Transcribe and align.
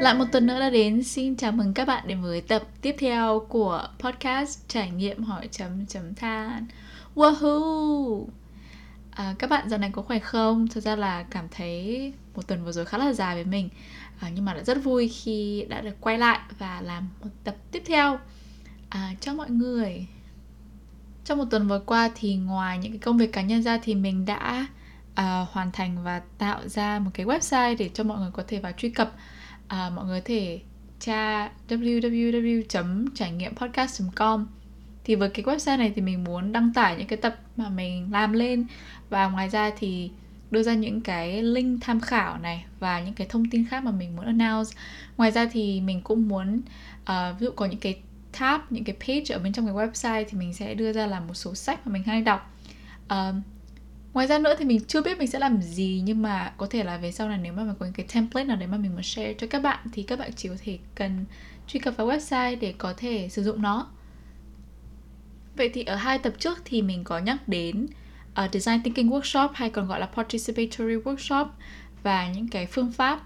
Lại 0.00 0.14
một 0.14 0.24
tuần 0.32 0.46
nữa 0.46 0.60
đã 0.60 0.70
đến, 0.70 1.02
xin 1.02 1.36
chào 1.36 1.52
mừng 1.52 1.74
các 1.74 1.84
bạn 1.84 2.08
đến 2.08 2.22
với 2.22 2.40
tập 2.40 2.62
tiếp 2.80 2.96
theo 2.98 3.46
của 3.48 3.88
podcast 3.98 4.68
trải 4.68 4.90
nghiệm 4.90 5.22
hỏi 5.22 5.48
chấm 5.50 5.86
chấm 5.86 6.14
than. 6.14 6.66
Woohoo! 7.14 8.26
À, 9.10 9.34
các 9.38 9.50
bạn 9.50 9.68
giờ 9.68 9.78
này 9.78 9.90
có 9.92 10.02
khỏe 10.02 10.18
không? 10.18 10.68
Thật 10.68 10.80
ra 10.80 10.96
là 10.96 11.22
cảm 11.22 11.48
thấy 11.50 12.12
một 12.34 12.46
tuần 12.46 12.64
vừa 12.64 12.72
rồi 12.72 12.84
khá 12.84 12.98
là 12.98 13.12
dài 13.12 13.34
với 13.34 13.44
mình 13.44 13.68
à, 14.20 14.30
Nhưng 14.34 14.44
mà 14.44 14.54
đã 14.54 14.62
rất 14.62 14.84
vui 14.84 15.08
khi 15.08 15.66
đã 15.68 15.80
được 15.80 16.00
quay 16.00 16.18
lại 16.18 16.40
và 16.58 16.80
làm 16.80 17.08
một 17.22 17.30
tập 17.44 17.54
tiếp 17.72 17.82
theo 17.86 18.18
à, 18.88 19.14
cho 19.20 19.34
mọi 19.34 19.50
người 19.50 20.06
Trong 21.24 21.38
một 21.38 21.44
tuần 21.50 21.68
vừa 21.68 21.80
qua 21.86 22.10
thì 22.14 22.36
ngoài 22.36 22.78
những 22.78 22.92
cái 22.92 22.98
công 22.98 23.18
việc 23.18 23.32
cá 23.32 23.42
nhân 23.42 23.62
ra 23.62 23.78
thì 23.82 23.94
mình 23.94 24.24
đã 24.24 24.66
à, 25.20 25.46
hoàn 25.52 25.72
thành 25.72 26.02
và 26.04 26.20
tạo 26.38 26.68
ra 26.68 26.98
một 26.98 27.10
cái 27.14 27.26
website 27.26 27.76
để 27.78 27.90
cho 27.94 28.04
mọi 28.04 28.18
người 28.18 28.30
có 28.32 28.42
thể 28.48 28.58
vào 28.58 28.72
truy 28.72 28.90
cập. 28.90 29.12
À, 29.68 29.90
mọi 29.90 30.04
người 30.04 30.20
có 30.20 30.24
thể 30.28 30.60
tra 31.00 31.50
www 31.68 32.62
trải 33.14 33.32
nghiệm 33.32 33.54
podcast 33.54 34.02
com. 34.14 34.46
Thì 35.04 35.14
với 35.14 35.30
cái 35.30 35.44
website 35.44 35.78
này 35.78 35.92
thì 35.96 36.02
mình 36.02 36.24
muốn 36.24 36.52
đăng 36.52 36.72
tải 36.72 36.96
những 36.96 37.06
cái 37.06 37.16
tập 37.16 37.36
mà 37.56 37.68
mình 37.68 38.12
làm 38.12 38.32
lên. 38.32 38.66
Và 39.10 39.28
ngoài 39.28 39.48
ra 39.48 39.70
thì 39.78 40.10
đưa 40.50 40.62
ra 40.62 40.74
những 40.74 41.00
cái 41.00 41.42
link 41.42 41.82
tham 41.82 42.00
khảo 42.00 42.38
này 42.38 42.64
và 42.78 43.00
những 43.00 43.14
cái 43.14 43.26
thông 43.30 43.50
tin 43.50 43.66
khác 43.66 43.84
mà 43.84 43.90
mình 43.90 44.16
muốn 44.16 44.26
announce. 44.26 44.70
Ngoài 45.16 45.30
ra 45.30 45.46
thì 45.52 45.80
mình 45.80 46.00
cũng 46.02 46.28
muốn 46.28 46.62
uh, 47.02 47.40
ví 47.40 47.44
dụ 47.44 47.50
có 47.56 47.66
những 47.66 47.80
cái 47.80 48.00
tab 48.38 48.60
những 48.70 48.84
cái 48.84 48.96
page 49.00 49.34
ở 49.34 49.38
bên 49.38 49.52
trong 49.52 49.66
cái 49.66 49.74
website 49.74 50.24
thì 50.28 50.38
mình 50.38 50.54
sẽ 50.54 50.74
đưa 50.74 50.92
ra 50.92 51.06
là 51.06 51.20
một 51.20 51.34
số 51.34 51.54
sách 51.54 51.86
mà 51.86 51.92
mình 51.92 52.02
hay 52.02 52.22
đọc. 52.22 52.56
Uh, 53.12 53.34
ngoài 54.12 54.26
ra 54.26 54.38
nữa 54.38 54.54
thì 54.58 54.64
mình 54.64 54.80
chưa 54.84 55.02
biết 55.02 55.18
mình 55.18 55.28
sẽ 55.28 55.38
làm 55.38 55.62
gì 55.62 56.02
nhưng 56.04 56.22
mà 56.22 56.52
có 56.56 56.66
thể 56.70 56.84
là 56.84 56.98
về 56.98 57.12
sau 57.12 57.28
này 57.28 57.38
nếu 57.42 57.52
mà 57.52 57.64
mình 57.64 57.74
có 57.78 57.86
những 57.86 57.94
cái 57.94 58.06
template 58.14 58.44
nào 58.44 58.56
đấy 58.56 58.66
mà 58.68 58.76
mình 58.76 58.92
muốn 58.92 59.02
share 59.02 59.34
cho 59.34 59.46
các 59.50 59.62
bạn 59.62 59.78
thì 59.92 60.02
các 60.02 60.18
bạn 60.18 60.30
chỉ 60.36 60.48
có 60.48 60.54
thể 60.64 60.78
cần 60.94 61.24
truy 61.66 61.80
cập 61.80 61.96
vào 61.96 62.06
website 62.06 62.58
để 62.60 62.74
có 62.78 62.94
thể 62.96 63.28
sử 63.28 63.42
dụng 63.42 63.62
nó. 63.62 63.86
Vậy 65.56 65.70
thì 65.74 65.84
ở 65.84 65.96
hai 65.96 66.18
tập 66.18 66.32
trước 66.38 66.58
thì 66.64 66.82
mình 66.82 67.04
có 67.04 67.18
nhắc 67.18 67.48
đến 67.48 67.86
uh, 68.44 68.52
design 68.52 68.82
thinking 68.82 69.10
workshop 69.10 69.48
hay 69.54 69.70
còn 69.70 69.86
gọi 69.86 70.00
là 70.00 70.06
participatory 70.06 70.94
workshop 70.94 71.46
và 72.02 72.32
những 72.32 72.48
cái 72.48 72.66
phương 72.66 72.92
pháp 72.92 73.20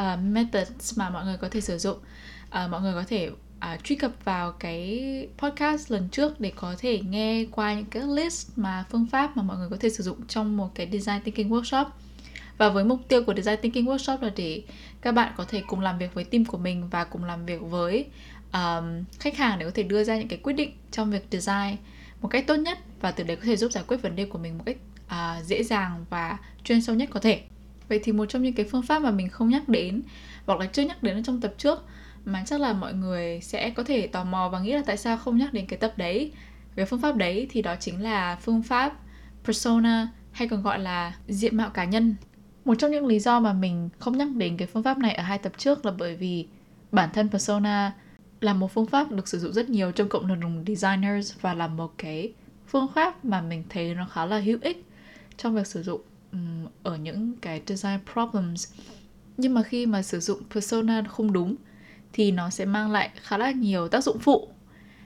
uh, 0.00 0.18
methods 0.22 0.98
mà 0.98 1.10
mọi 1.10 1.24
người 1.24 1.36
có 1.36 1.48
thể 1.48 1.60
sử 1.60 1.78
dụng. 1.78 1.98
Uh, 2.46 2.70
mọi 2.70 2.80
người 2.80 2.94
có 2.94 3.04
thể 3.08 3.30
à, 3.64 3.78
truy 3.84 3.96
cập 3.96 4.12
vào 4.24 4.52
cái 4.52 5.28
podcast 5.38 5.92
lần 5.92 6.08
trước 6.08 6.40
để 6.40 6.52
có 6.56 6.74
thể 6.78 7.00
nghe 7.00 7.44
qua 7.50 7.74
những 7.74 7.84
cái 7.84 8.02
list 8.02 8.50
mà 8.56 8.84
phương 8.90 9.06
pháp 9.06 9.36
mà 9.36 9.42
mọi 9.42 9.56
người 9.56 9.68
có 9.70 9.76
thể 9.80 9.90
sử 9.90 10.02
dụng 10.02 10.26
trong 10.26 10.56
một 10.56 10.70
cái 10.74 10.88
design 10.92 11.22
thinking 11.24 11.50
workshop. 11.50 11.84
Và 12.58 12.68
với 12.68 12.84
mục 12.84 13.00
tiêu 13.08 13.24
của 13.24 13.34
design 13.34 13.60
thinking 13.62 13.84
workshop 13.84 14.22
là 14.22 14.30
để 14.36 14.62
các 15.00 15.12
bạn 15.12 15.32
có 15.36 15.44
thể 15.44 15.62
cùng 15.66 15.80
làm 15.80 15.98
việc 15.98 16.14
với 16.14 16.24
team 16.24 16.44
của 16.44 16.58
mình 16.58 16.88
và 16.90 17.04
cùng 17.04 17.24
làm 17.24 17.46
việc 17.46 17.60
với 17.60 18.06
um, 18.52 19.04
khách 19.18 19.36
hàng 19.36 19.58
để 19.58 19.64
có 19.64 19.72
thể 19.74 19.82
đưa 19.82 20.04
ra 20.04 20.16
những 20.16 20.28
cái 20.28 20.38
quyết 20.42 20.52
định 20.52 20.72
trong 20.90 21.10
việc 21.10 21.26
design 21.30 21.76
một 22.20 22.28
cách 22.28 22.46
tốt 22.46 22.56
nhất 22.56 22.78
và 23.00 23.10
từ 23.10 23.24
đấy 23.24 23.36
có 23.36 23.42
thể 23.44 23.56
giúp 23.56 23.72
giải 23.72 23.84
quyết 23.86 24.02
vấn 24.02 24.16
đề 24.16 24.24
của 24.24 24.38
mình 24.38 24.58
một 24.58 24.64
cách 24.66 24.76
uh, 25.06 25.44
dễ 25.44 25.62
dàng 25.62 26.04
và 26.10 26.38
chuyên 26.64 26.82
sâu 26.82 26.96
nhất 26.96 27.08
có 27.12 27.20
thể. 27.20 27.42
Vậy 27.88 28.00
thì 28.02 28.12
một 28.12 28.26
trong 28.26 28.42
những 28.42 28.54
cái 28.54 28.66
phương 28.70 28.82
pháp 28.82 28.98
mà 28.98 29.10
mình 29.10 29.28
không 29.28 29.48
nhắc 29.48 29.68
đến 29.68 30.02
hoặc 30.46 30.60
là 30.60 30.66
chưa 30.66 30.82
nhắc 30.82 31.02
đến 31.02 31.22
trong 31.22 31.40
tập 31.40 31.54
trước 31.58 31.84
mà 32.24 32.42
chắc 32.46 32.60
là 32.60 32.72
mọi 32.72 32.94
người 32.94 33.40
sẽ 33.40 33.70
có 33.70 33.84
thể 33.84 34.06
tò 34.06 34.24
mò 34.24 34.48
và 34.48 34.60
nghĩ 34.60 34.72
là 34.72 34.82
tại 34.86 34.96
sao 34.96 35.16
không 35.16 35.36
nhắc 35.36 35.52
đến 35.52 35.66
cái 35.66 35.78
tập 35.78 35.92
đấy. 35.96 36.32
Về 36.74 36.84
phương 36.84 37.00
pháp 37.00 37.16
đấy 37.16 37.46
thì 37.50 37.62
đó 37.62 37.76
chính 37.80 38.02
là 38.02 38.36
phương 38.36 38.62
pháp 38.62 38.92
persona 39.44 40.08
hay 40.32 40.48
còn 40.48 40.62
gọi 40.62 40.78
là 40.78 41.16
diện 41.28 41.56
mạo 41.56 41.70
cá 41.70 41.84
nhân. 41.84 42.14
Một 42.64 42.74
trong 42.78 42.90
những 42.90 43.06
lý 43.06 43.20
do 43.20 43.40
mà 43.40 43.52
mình 43.52 43.88
không 43.98 44.18
nhắc 44.18 44.28
đến 44.36 44.56
cái 44.56 44.68
phương 44.68 44.82
pháp 44.82 44.98
này 44.98 45.14
ở 45.14 45.22
hai 45.22 45.38
tập 45.38 45.52
trước 45.56 45.86
là 45.86 45.92
bởi 45.98 46.16
vì 46.16 46.46
bản 46.92 47.08
thân 47.12 47.30
persona 47.30 47.92
là 48.40 48.54
một 48.54 48.72
phương 48.72 48.86
pháp 48.86 49.10
được 49.10 49.28
sử 49.28 49.38
dụng 49.38 49.52
rất 49.52 49.70
nhiều 49.70 49.92
trong 49.92 50.08
cộng 50.08 50.40
đồng 50.40 50.64
designers 50.66 51.34
và 51.40 51.54
là 51.54 51.66
một 51.66 51.92
cái 51.98 52.32
phương 52.66 52.86
pháp 52.94 53.24
mà 53.24 53.40
mình 53.40 53.64
thấy 53.68 53.94
nó 53.94 54.06
khá 54.12 54.26
là 54.26 54.38
hữu 54.38 54.58
ích 54.62 54.84
trong 55.36 55.54
việc 55.54 55.66
sử 55.66 55.82
dụng 55.82 56.00
um, 56.32 56.66
ở 56.82 56.96
những 56.96 57.32
cái 57.40 57.62
design 57.66 57.98
problems. 58.12 58.72
Nhưng 59.36 59.54
mà 59.54 59.62
khi 59.62 59.86
mà 59.86 60.02
sử 60.02 60.20
dụng 60.20 60.38
persona 60.50 61.02
không 61.08 61.32
đúng 61.32 61.56
thì 62.14 62.30
nó 62.30 62.50
sẽ 62.50 62.64
mang 62.64 62.90
lại 62.90 63.10
khá 63.22 63.38
là 63.38 63.50
nhiều 63.50 63.88
tác 63.88 64.04
dụng 64.04 64.18
phụ, 64.18 64.48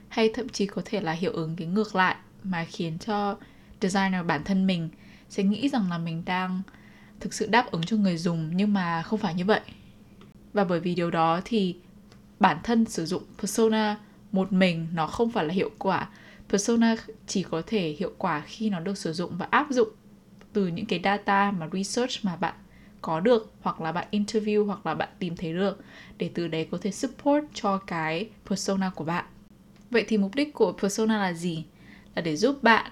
hay 0.07 0.31
thậm 0.33 0.49
chí 0.49 0.65
có 0.65 0.81
thể 0.85 1.01
là 1.01 1.11
hiệu 1.11 1.31
ứng 1.33 1.55
cái 1.55 1.67
ngược 1.67 1.95
lại 1.95 2.15
mà 2.43 2.65
khiến 2.65 2.97
cho 2.97 3.37
designer 3.81 4.25
bản 4.25 4.43
thân 4.43 4.67
mình 4.67 4.89
sẽ 5.29 5.43
nghĩ 5.43 5.69
rằng 5.69 5.89
là 5.89 5.97
mình 5.97 6.23
đang 6.25 6.61
thực 7.19 7.33
sự 7.33 7.47
đáp 7.47 7.71
ứng 7.71 7.83
cho 7.83 7.97
người 7.97 8.17
dùng, 8.17 8.57
nhưng 8.57 8.73
mà 8.73 9.01
không 9.01 9.19
phải 9.19 9.33
như 9.33 9.45
vậy. 9.45 9.61
Và 10.53 10.63
bởi 10.63 10.79
vì 10.79 10.95
điều 10.95 11.11
đó 11.11 11.41
thì 11.45 11.75
bản 12.39 12.57
thân 12.63 12.85
sử 12.85 13.05
dụng 13.05 13.23
persona 13.39 13.97
một 14.31 14.53
mình 14.53 14.87
nó 14.93 15.07
không 15.07 15.31
phải 15.31 15.45
là 15.45 15.53
hiệu 15.53 15.71
quả. 15.79 16.09
Persona 16.49 16.95
chỉ 17.27 17.43
có 17.43 17.61
thể 17.67 17.95
hiệu 17.99 18.13
quả 18.17 18.41
khi 18.45 18.69
nó 18.69 18.79
được 18.79 18.97
sử 18.97 19.13
dụng 19.13 19.37
và 19.37 19.47
áp 19.49 19.67
dụng 19.69 19.89
từ 20.53 20.67
những 20.67 20.85
cái 20.85 20.99
data 21.03 21.51
mà 21.51 21.69
research 21.73 22.11
mà 22.25 22.35
bạn 22.35 22.55
có 23.01 23.19
được 23.19 23.53
hoặc 23.61 23.81
là 23.81 23.91
bạn 23.91 24.07
interview 24.11 24.65
hoặc 24.65 24.85
là 24.85 24.93
bạn 24.93 25.09
tìm 25.19 25.35
thấy 25.35 25.53
được 25.53 25.83
để 26.17 26.29
từ 26.33 26.47
đấy 26.47 26.67
có 26.71 26.77
thể 26.81 26.91
support 26.91 27.45
cho 27.53 27.77
cái 27.77 28.29
persona 28.45 28.89
của 28.95 29.03
bạn. 29.03 29.25
Vậy 29.91 30.05
thì 30.07 30.17
mục 30.17 30.35
đích 30.35 30.53
của 30.53 30.71
persona 30.71 31.17
là 31.17 31.33
gì? 31.33 31.65
Là 32.15 32.21
để 32.21 32.35
giúp 32.35 32.63
bạn 32.63 32.91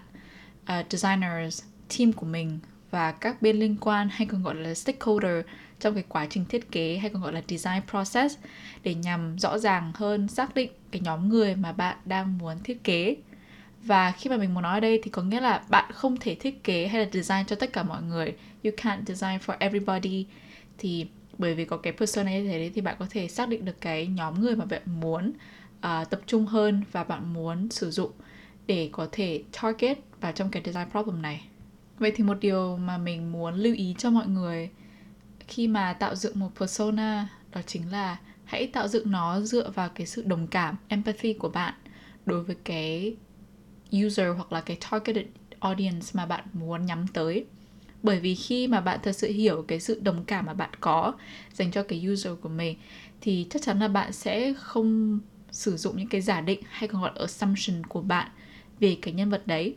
uh, 0.63 0.85
designers 0.89 1.63
team 1.97 2.13
của 2.13 2.25
mình 2.25 2.59
và 2.91 3.11
các 3.11 3.41
bên 3.41 3.59
liên 3.59 3.75
quan 3.81 4.09
hay 4.11 4.27
còn 4.27 4.43
gọi 4.43 4.55
là 4.55 4.73
stakeholder 4.73 5.45
trong 5.79 5.93
cái 5.93 6.03
quá 6.09 6.27
trình 6.29 6.45
thiết 6.45 6.71
kế 6.71 6.97
hay 6.97 7.09
còn 7.09 7.21
gọi 7.21 7.33
là 7.33 7.41
design 7.47 7.81
process 7.89 8.37
để 8.83 8.93
nhằm 8.93 9.39
rõ 9.39 9.57
ràng 9.57 9.91
hơn 9.95 10.27
xác 10.27 10.55
định 10.55 10.71
cái 10.91 11.01
nhóm 11.01 11.29
người 11.29 11.55
mà 11.55 11.71
bạn 11.71 11.97
đang 12.05 12.37
muốn 12.37 12.57
thiết 12.63 12.83
kế 12.83 13.15
và 13.83 14.11
khi 14.11 14.29
mà 14.29 14.37
mình 14.37 14.53
muốn 14.53 14.63
nói 14.63 14.73
ở 14.73 14.79
đây 14.79 14.99
thì 15.03 15.11
có 15.11 15.21
nghĩa 15.21 15.39
là 15.39 15.63
bạn 15.69 15.91
không 15.93 16.17
thể 16.17 16.35
thiết 16.35 16.63
kế 16.63 16.87
hay 16.87 17.01
là 17.01 17.09
design 17.13 17.45
cho 17.47 17.55
tất 17.55 17.73
cả 17.73 17.83
mọi 17.83 18.01
người. 18.01 18.35
You 18.63 18.71
can't 18.77 19.05
design 19.05 19.37
for 19.45 19.55
everybody. 19.59 20.25
Thì 20.77 21.07
bởi 21.37 21.55
vì 21.55 21.65
có 21.65 21.77
cái 21.77 21.93
persona 21.93 22.31
như 22.31 22.47
thế 22.47 22.71
thì 22.75 22.81
bạn 22.81 22.95
có 22.99 23.05
thể 23.09 23.27
xác 23.27 23.49
định 23.49 23.65
được 23.65 23.81
cái 23.81 24.07
nhóm 24.07 24.41
người 24.41 24.55
mà 24.55 24.65
bạn 24.65 24.81
muốn 24.99 25.33
uh, 25.77 26.09
tập 26.09 26.21
trung 26.25 26.45
hơn 26.45 26.83
và 26.91 27.03
bạn 27.03 27.33
muốn 27.33 27.69
sử 27.69 27.91
dụng 27.91 28.11
để 28.67 28.89
có 28.91 29.07
thể 29.11 29.43
target 29.61 29.99
vào 30.21 30.31
trong 30.31 30.49
cái 30.49 30.63
design 30.65 30.89
problem 30.91 31.21
này. 31.21 31.45
Vậy 31.99 32.11
thì 32.15 32.23
một 32.23 32.37
điều 32.41 32.77
mà 32.77 32.97
mình 32.97 33.31
muốn 33.31 33.55
lưu 33.55 33.75
ý 33.75 33.95
cho 33.97 34.09
mọi 34.09 34.27
người 34.27 34.69
khi 35.47 35.67
mà 35.67 35.93
tạo 35.93 36.15
dựng 36.15 36.39
một 36.39 36.49
persona 36.59 37.27
đó 37.51 37.61
chính 37.65 37.91
là 37.91 38.17
hãy 38.45 38.67
tạo 38.67 38.87
dựng 38.87 39.11
nó 39.11 39.41
dựa 39.41 39.69
vào 39.69 39.89
cái 39.89 40.07
sự 40.07 40.23
đồng 40.25 40.47
cảm 40.47 40.75
empathy 40.87 41.33
của 41.33 41.49
bạn 41.49 41.73
đối 42.25 42.43
với 42.43 42.55
cái 42.63 43.15
user 44.05 44.27
hoặc 44.35 44.51
là 44.51 44.61
cái 44.61 44.77
targeted 44.91 45.25
audience 45.59 46.07
mà 46.13 46.25
bạn 46.25 46.43
muốn 46.53 46.85
nhắm 46.85 47.07
tới. 47.07 47.45
Bởi 48.03 48.19
vì 48.19 48.35
khi 48.35 48.67
mà 48.67 48.81
bạn 48.81 48.99
thật 49.03 49.11
sự 49.11 49.27
hiểu 49.27 49.65
cái 49.67 49.79
sự 49.79 49.99
đồng 49.99 50.23
cảm 50.23 50.45
mà 50.45 50.53
bạn 50.53 50.69
có 50.79 51.13
dành 51.53 51.71
cho 51.71 51.83
cái 51.83 52.07
user 52.13 52.33
của 52.41 52.49
mình, 52.49 52.77
thì 53.21 53.47
chắc 53.49 53.61
chắn 53.61 53.79
là 53.79 53.87
bạn 53.87 54.13
sẽ 54.13 54.53
không 54.57 55.19
sử 55.51 55.77
dụng 55.77 55.97
những 55.97 56.07
cái 56.07 56.21
giả 56.21 56.41
định 56.41 56.59
hay 56.69 56.87
còn 56.87 57.01
gọi 57.01 57.11
là 57.15 57.21
assumption 57.21 57.83
của 57.83 58.01
bạn 58.01 58.31
về 58.79 58.97
cái 59.01 59.13
nhân 59.13 59.29
vật 59.29 59.47
đấy. 59.47 59.75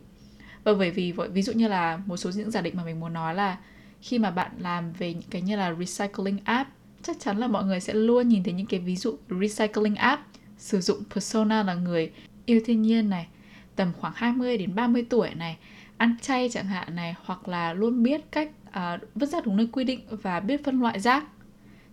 Và 0.65 0.75
bởi 0.75 0.91
vì 0.91 1.12
ví 1.12 1.42
dụ 1.42 1.53
như 1.53 1.69
là 1.69 1.97
một 2.06 2.16
số 2.16 2.31
những 2.31 2.50
giả 2.50 2.60
định 2.60 2.77
mà 2.77 2.84
mình 2.84 3.00
muốn 3.00 3.12
nói 3.12 3.34
là 3.34 3.59
khi 4.00 4.19
mà 4.19 4.31
bạn 4.31 4.50
làm 4.59 4.92
về 4.92 5.15
những 5.15 5.31
cái 5.31 5.42
như 5.42 5.56
là 5.56 5.75
recycling 5.75 6.38
app, 6.44 6.71
chắc 7.03 7.16
chắn 7.21 7.38
là 7.38 7.47
mọi 7.47 7.65
người 7.65 7.81
sẽ 7.81 7.94
luôn 7.94 8.28
nhìn 8.28 8.42
thấy 8.42 8.53
những 8.53 8.66
cái 8.66 8.81
ví 8.81 8.97
dụ 8.97 9.19
recycling 9.41 9.94
app 9.94 10.22
sử 10.59 10.81
dụng 10.81 11.03
persona 11.15 11.62
là 11.62 11.75
người. 11.75 12.12
Yêu 12.47 12.60
thiên 12.65 12.82
nhiên 12.82 13.10
này 13.10 13.27
tầm 13.81 13.93
khoảng 14.01 14.13
20 14.17 14.59
đến 14.59 14.75
30 14.75 15.07
tuổi 15.11 15.35
này 15.35 15.57
ăn 15.97 16.17
chay 16.23 16.49
chẳng 16.49 16.67
hạn 16.67 16.97
này 16.97 17.15
hoặc 17.25 17.49
là 17.49 17.73
luôn 17.73 18.03
biết 18.03 18.21
cách 18.31 18.51
à, 18.71 18.99
vứt 19.15 19.27
rác 19.27 19.47
đúng 19.47 19.57
nơi 19.57 19.69
quy 19.73 19.85
định 19.85 20.01
và 20.10 20.41
biết 20.41 20.65
phân 20.65 20.81
loại 20.81 21.01
rác. 21.01 21.25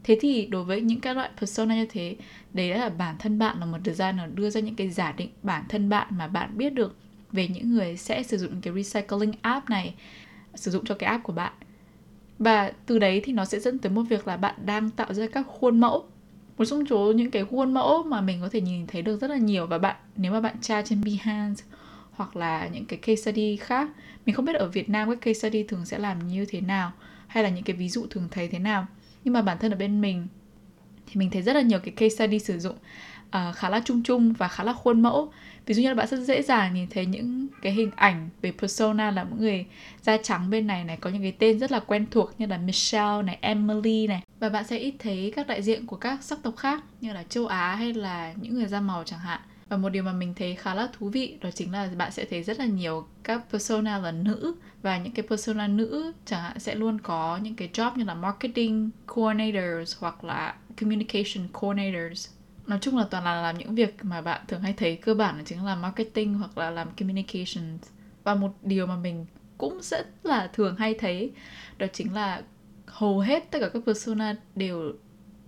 Thế 0.04 0.18
thì 0.22 0.46
đối 0.46 0.64
với 0.64 0.82
những 0.82 1.02
cái 1.02 1.16
loại 1.16 1.30
persona 1.40 1.76
như 1.76 1.86
thế 1.86 2.16
đấy 2.54 2.70
là 2.70 2.90
bản 2.90 3.16
thân 3.20 3.40
bạn 3.40 3.60
là 3.60 3.66
một 3.66 3.78
designer 3.86 4.30
đưa 4.34 4.50
ra 4.50 4.62
những 4.62 4.76
cái 4.76 4.90
giả 4.90 5.12
định 5.12 5.30
bản 5.44 5.64
thân 5.70 5.90
bạn 5.90 6.08
mà 6.10 6.28
bạn 6.28 6.58
biết 6.58 6.74
được 6.74 6.96
về 7.32 7.48
những 7.48 7.74
người 7.74 7.98
sẽ 7.98 8.24
sử 8.24 8.38
dụng 8.38 8.62
cái 8.62 8.84
recycling 8.84 9.34
app 9.42 9.70
này 9.70 9.96
sử 10.56 10.72
dụng 10.72 10.86
cho 10.86 10.96
cái 10.96 11.10
app 11.10 11.24
của 11.24 11.34
bạn. 11.34 11.54
Và 12.40 12.72
từ 12.86 13.00
đấy 13.00 13.22
thì 13.24 13.34
nó 13.34 13.46
sẽ 13.46 13.60
dẫn 13.60 13.80
tới 13.80 13.92
một 13.92 14.04
việc 14.10 14.28
là 14.28 14.38
bạn 14.38 14.56
đang 14.66 14.90
tạo 14.90 15.14
ra 15.14 15.28
các 15.28 15.48
khuôn 15.48 15.80
mẫu. 15.80 16.06
Một 16.58 16.66
trong 16.66 16.86
số 16.86 17.12
những 17.12 17.32
cái 17.32 17.46
khuôn 17.46 17.74
mẫu 17.74 18.04
mà 18.04 18.22
mình 18.22 18.42
có 18.42 18.50
thể 18.50 18.62
nhìn 18.62 18.88
thấy 18.88 19.02
được 19.02 19.22
rất 19.22 19.30
là 19.30 19.38
nhiều 19.38 19.68
và 19.68 19.78
bạn 19.78 19.96
nếu 20.16 20.32
mà 20.32 20.42
bạn 20.42 20.56
tra 20.62 20.82
trên 20.82 21.04
Behance 21.04 21.64
hoặc 22.18 22.36
là 22.36 22.68
những 22.68 22.86
cái 22.86 23.00
case 23.00 23.16
study 23.16 23.56
khác. 23.56 23.90
Mình 24.26 24.36
không 24.36 24.46
biết 24.46 24.56
ở 24.56 24.68
Việt 24.68 24.90
Nam 24.90 25.10
các 25.10 25.22
case 25.22 25.40
study 25.40 25.64
thường 25.64 25.86
sẽ 25.86 25.98
làm 25.98 26.28
như 26.28 26.46
thế 26.46 26.62
nào 26.62 26.92
hay 27.28 27.44
là 27.44 27.50
những 27.50 27.64
cái 27.64 27.76
ví 27.76 27.90
dụ 27.90 28.08
thường 28.10 28.28
thấy 28.32 28.48
thế 28.48 28.60
nào. 28.60 28.88
Nhưng 29.24 29.34
mà 29.34 29.42
bản 29.42 29.58
thân 29.58 29.72
ở 29.72 29.78
bên 29.78 30.02
mình 30.02 30.28
thì 31.08 31.14
mình 31.16 31.30
thấy 31.30 31.42
rất 31.42 31.54
là 31.54 31.62
nhiều 31.62 31.80
cái 31.80 31.92
case 31.92 32.16
study 32.16 32.40
sử 32.40 32.60
dụng 32.60 32.76
uh, 33.28 33.56
khá 33.56 33.70
là 33.70 33.82
chung 33.86 34.04
chung 34.04 34.34
và 34.34 34.48
khá 34.48 34.64
là 34.64 34.74
khuôn 34.74 35.02
mẫu. 35.02 35.32
Ví 35.66 35.74
dụ 35.74 35.82
như 35.82 35.88
là 35.88 35.96
bạn 35.96 36.08
rất 36.08 36.20
dễ 36.20 36.42
dàng 36.42 36.74
nhìn 36.74 36.88
thấy 36.90 37.06
những 37.06 37.48
cái 37.62 37.72
hình 37.72 37.92
ảnh 37.96 38.30
về 38.42 38.52
persona 38.52 39.12
là 39.12 39.24
những 39.24 39.40
người 39.40 39.66
da 40.02 40.18
trắng 40.24 40.50
bên 40.50 40.68
này 40.68 40.84
này 40.84 40.98
có 40.98 41.10
những 41.10 41.22
cái 41.22 41.32
tên 41.32 41.60
rất 41.60 41.72
là 41.72 41.80
quen 41.80 42.06
thuộc 42.12 42.32
như 42.38 42.46
là 42.46 42.58
Michelle 42.58 43.22
này, 43.22 43.38
Emily 43.42 44.08
này. 44.08 44.22
Và 44.40 44.50
bạn 44.50 44.68
sẽ 44.68 44.78
ít 44.78 44.94
thấy 45.00 45.34
các 45.36 45.48
đại 45.48 45.62
diện 45.62 45.86
của 45.86 45.98
các 45.98 46.24
sắc 46.24 46.40
tộc 46.44 46.58
khác 46.58 46.84
như 47.02 47.14
là 47.14 47.24
châu 47.24 47.48
Á 47.48 47.76
hay 47.76 47.94
là 47.94 48.34
những 48.42 48.54
người 48.54 48.66
da 48.66 48.82
màu 48.82 49.04
chẳng 49.04 49.20
hạn 49.20 49.40
và 49.70 49.78
một 49.78 49.90
điều 49.90 50.04
mà 50.04 50.14
mình 50.14 50.34
thấy 50.34 50.56
khá 50.56 50.74
là 50.74 50.90
thú 50.94 51.10
vị 51.10 51.38
đó 51.42 51.50
chính 51.52 51.72
là 51.72 51.90
bạn 51.98 52.12
sẽ 52.12 52.26
thấy 52.26 52.44
rất 52.44 52.60
là 52.60 52.66
nhiều 52.66 53.08
các 53.24 53.42
persona 53.52 53.98
là 53.98 54.12
nữ. 54.12 54.56
Và 54.82 54.98
những 54.98 55.14
cái 55.14 55.28
persona 55.30 55.68
nữ 55.68 56.12
chẳng 56.26 56.42
hạn 56.42 56.60
sẽ 56.60 56.76
luôn 56.76 57.00
có 57.00 57.38
những 57.38 57.56
cái 57.56 57.70
job 57.74 57.92
như 57.96 58.04
là 58.04 58.14
marketing 58.14 58.90
coordinators 59.08 59.98
hoặc 60.00 60.24
là 60.24 60.56
communication 60.82 61.48
coordinators. 61.54 62.30
Nói 62.68 62.80
chung 62.82 62.98
là 62.98 63.08
toàn 63.12 63.24
là 63.24 63.42
làm 63.42 63.58
những 63.58 63.76
việc 63.76 63.98
mà 64.02 64.22
bạn 64.22 64.42
thường 64.48 64.62
hay 64.62 64.74
thấy 64.74 64.96
cơ 64.96 65.14
bản 65.14 65.38
là 65.38 65.44
chính 65.46 65.66
là 65.66 65.76
marketing 65.76 66.34
hoặc 66.34 66.58
là 66.58 66.70
làm 66.70 66.88
communications. 67.00 67.82
Và 68.24 68.36
một 68.36 68.54
điều 68.64 68.88
mà 68.88 68.96
mình 68.96 69.26
cũng 69.58 69.80
rất 69.82 70.08
là 70.24 70.48
thường 70.54 70.76
hay 70.76 70.94
thấy 70.94 71.32
đó 71.78 71.88
chính 71.94 72.14
là 72.14 72.42
hầu 72.86 73.20
hết 73.20 73.52
tất 73.52 73.60
cả 73.62 73.70
các 73.70 73.84
persona 73.86 74.36
đều 74.56 74.94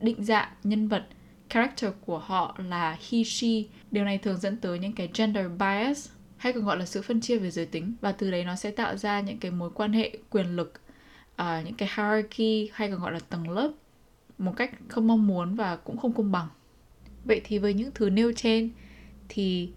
định 0.01 0.24
dạng 0.24 0.50
nhân 0.63 0.88
vật 0.88 1.06
character 1.50 1.92
của 2.06 2.19
họ 2.19 2.56
là 2.57 2.98
he 3.10 3.24
she. 3.24 3.48
Điều 3.92 4.06
này 4.06 4.18
thường 4.18 4.38
dẫn 4.38 4.57
tới 4.57 4.80
những 4.80 4.94
cái 4.94 5.10
gender 5.13 5.46
bias 5.60 6.10
hay 6.38 6.54
còn 6.54 6.66
gọi 6.66 6.78
là 6.78 6.86
sự 6.86 7.01
phân 7.01 7.22
chia 7.22 7.38
về 7.38 7.51
giới 7.51 7.66
tính. 7.66 7.94
Và 8.01 8.12
từ 8.12 8.31
đấy 8.31 8.44
nó 8.44 8.56
sẽ 8.56 8.72
tạo 8.72 8.98
ra 8.98 9.22
những 9.22 9.38
cái 9.38 9.51
mối 9.51 9.69
quan 9.74 9.94
hệ 9.94 10.18
quyền 10.30 10.56
lực 10.56 10.81
uh, 11.42 11.66
những 11.66 11.74
cái 11.74 11.90
hierarchy 11.98 12.69
hay 12.74 12.92
còn 12.92 13.00
gọi 13.00 13.12
là 13.12 13.19
tầng 13.19 13.50
lớp 13.50 13.72
một 14.38 14.54
cách 14.57 14.72
không 14.88 15.07
mong 15.07 15.28
muốn 15.28 15.56
và 15.56 15.75
cũng 15.75 15.98
không 15.98 16.13
công 16.13 16.31
bằng. 16.31 16.48
Vậy 17.25 17.42
thì 17.44 17.57
với 17.57 17.74
những 17.74 17.92
thứ 17.96 18.10
nêu 18.10 18.31
trên 18.36 18.69
thì 19.30 19.69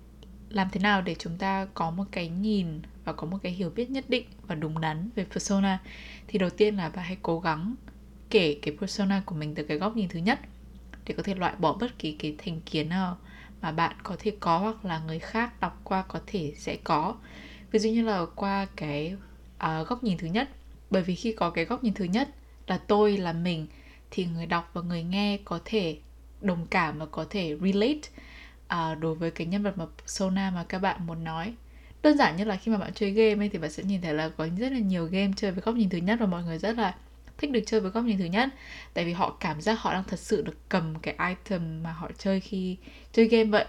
làm 0.50 0.68
thế 0.72 0.80
nào 0.80 1.02
để 1.02 1.14
chúng 1.18 1.38
ta 1.38 1.66
có 1.74 1.90
một 1.90 2.04
cái 2.10 2.28
nhìn 2.28 2.66
và 3.04 3.12
có 3.12 3.26
một 3.26 3.38
cái 3.42 3.52
hiểu 3.52 3.70
biết 3.70 3.90
nhất 3.90 4.04
định 4.08 4.24
và 4.46 4.54
đúng 4.54 4.80
đắn 4.80 5.10
về 5.14 5.24
persona? 5.24 5.78
Thì 6.26 6.38
đầu 6.38 6.50
tiên 6.50 6.76
là 6.76 6.88
bạn 6.88 7.04
hãy 7.04 7.16
cố 7.22 7.40
gắng 7.40 7.74
kể 8.30 8.58
cái 8.62 8.76
persona 8.80 9.22
của 9.26 9.34
mình 9.34 9.54
từ 9.54 9.64
cái 9.64 9.78
góc 9.78 9.96
nhìn 9.96 10.08
thứ 10.08 10.18
nhất 10.18 10.40
để 11.06 11.14
có 11.16 11.22
thể 11.22 11.34
loại 11.34 11.54
bỏ 11.58 11.72
bất 11.72 11.98
kỳ 11.98 12.12
cái 12.12 12.34
thành 12.38 12.60
kiến 12.60 12.88
nào 12.88 13.18
mà 13.62 13.72
bạn 13.72 13.96
có 14.02 14.16
thể 14.18 14.32
có 14.40 14.58
hoặc 14.58 14.84
là 14.84 14.98
người 14.98 15.18
khác 15.18 15.60
đọc 15.60 15.80
qua 15.84 16.02
có 16.02 16.20
thể 16.26 16.52
sẽ 16.56 16.76
có. 16.84 17.14
Ví 17.70 17.78
dụ 17.78 17.90
như 17.90 18.02
là 18.02 18.26
qua 18.36 18.66
cái 18.76 19.16
uh, 19.56 19.88
góc 19.88 20.04
nhìn 20.04 20.18
thứ 20.18 20.26
nhất. 20.26 20.48
Bởi 20.90 21.02
vì 21.02 21.14
khi 21.14 21.32
có 21.32 21.50
cái 21.50 21.64
góc 21.64 21.84
nhìn 21.84 21.94
thứ 21.94 22.04
nhất 22.04 22.28
là 22.66 22.78
tôi 22.78 23.16
là 23.16 23.32
mình 23.32 23.66
thì 24.10 24.26
người 24.26 24.46
đọc 24.46 24.70
và 24.72 24.82
người 24.82 25.02
nghe 25.02 25.38
có 25.44 25.60
thể 25.64 25.98
đồng 26.40 26.66
cảm 26.66 26.98
và 26.98 27.06
có 27.06 27.26
thể 27.30 27.56
relate 27.60 28.00
uh, 28.74 28.98
đối 29.00 29.14
với 29.14 29.30
cái 29.30 29.46
nhân 29.46 29.62
vật 29.62 29.78
mà 29.78 29.84
persona 29.98 30.50
mà 30.50 30.64
các 30.64 30.78
bạn 30.78 31.06
muốn 31.06 31.24
nói. 31.24 31.54
Đơn 32.02 32.18
giản 32.18 32.36
như 32.36 32.44
là 32.44 32.56
khi 32.56 32.70
mà 32.70 32.78
bạn 32.78 32.92
chơi 32.94 33.10
game 33.10 33.44
ấy 33.44 33.48
thì 33.48 33.58
bạn 33.58 33.70
sẽ 33.70 33.82
nhìn 33.82 34.00
thấy 34.00 34.14
là 34.14 34.28
có 34.28 34.48
rất 34.58 34.72
là 34.72 34.78
nhiều 34.78 35.06
game 35.06 35.32
chơi 35.36 35.50
với 35.50 35.60
góc 35.60 35.74
nhìn 35.74 35.88
thứ 35.88 35.98
nhất 35.98 36.16
và 36.20 36.26
mọi 36.26 36.42
người 36.42 36.58
rất 36.58 36.78
là 36.78 36.94
thích 37.42 37.50
được 37.50 37.60
chơi 37.66 37.80
với 37.80 37.90
góc 37.90 38.04
nhìn 38.04 38.18
thứ 38.18 38.24
nhất. 38.24 38.48
Tại 38.94 39.04
vì 39.04 39.12
họ 39.12 39.36
cảm 39.40 39.60
giác 39.60 39.80
họ 39.80 39.92
đang 39.92 40.04
thật 40.04 40.18
sự 40.18 40.42
được 40.42 40.56
cầm 40.68 40.94
cái 41.02 41.16
item 41.28 41.82
mà 41.82 41.92
họ 41.92 42.10
chơi 42.18 42.40
khi 42.40 42.76
chơi 43.12 43.26
game 43.26 43.44
vậy. 43.50 43.64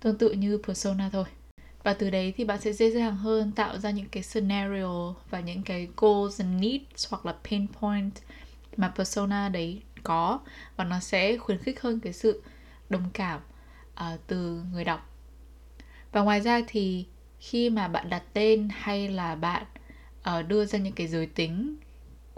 Tương 0.00 0.18
tự 0.18 0.32
như 0.32 0.60
persona 0.66 1.10
thôi. 1.12 1.24
Và 1.82 1.94
từ 1.94 2.10
đấy 2.10 2.34
thì 2.36 2.44
bạn 2.44 2.60
sẽ 2.60 2.72
dễ 2.72 2.90
dàng 2.90 3.16
hơn 3.16 3.52
tạo 3.52 3.78
ra 3.78 3.90
những 3.90 4.08
cái 4.08 4.22
scenario 4.22 5.14
và 5.30 5.40
những 5.40 5.62
cái 5.62 5.88
goals 5.96 6.40
and 6.40 6.62
needs 6.62 7.08
hoặc 7.10 7.26
là 7.26 7.34
pain 7.50 7.66
point 7.80 8.12
mà 8.76 8.92
persona 8.96 9.48
đấy 9.48 9.82
có. 10.02 10.40
Và 10.76 10.84
nó 10.84 11.00
sẽ 11.00 11.36
khuyến 11.36 11.58
khích 11.58 11.80
hơn 11.80 12.00
cái 12.00 12.12
sự 12.12 12.42
đồng 12.88 13.10
cảm 13.12 13.40
uh, 13.94 14.20
từ 14.26 14.62
người 14.72 14.84
đọc. 14.84 15.10
Và 16.12 16.20
ngoài 16.20 16.40
ra 16.40 16.60
thì 16.66 17.06
khi 17.40 17.70
mà 17.70 17.88
bạn 17.88 18.10
đặt 18.10 18.22
tên 18.32 18.68
hay 18.72 19.08
là 19.08 19.34
bạn 19.34 19.64
uh, 20.38 20.48
đưa 20.48 20.64
ra 20.64 20.78
những 20.78 20.92
cái 20.92 21.06
giới 21.06 21.26
tính 21.26 21.76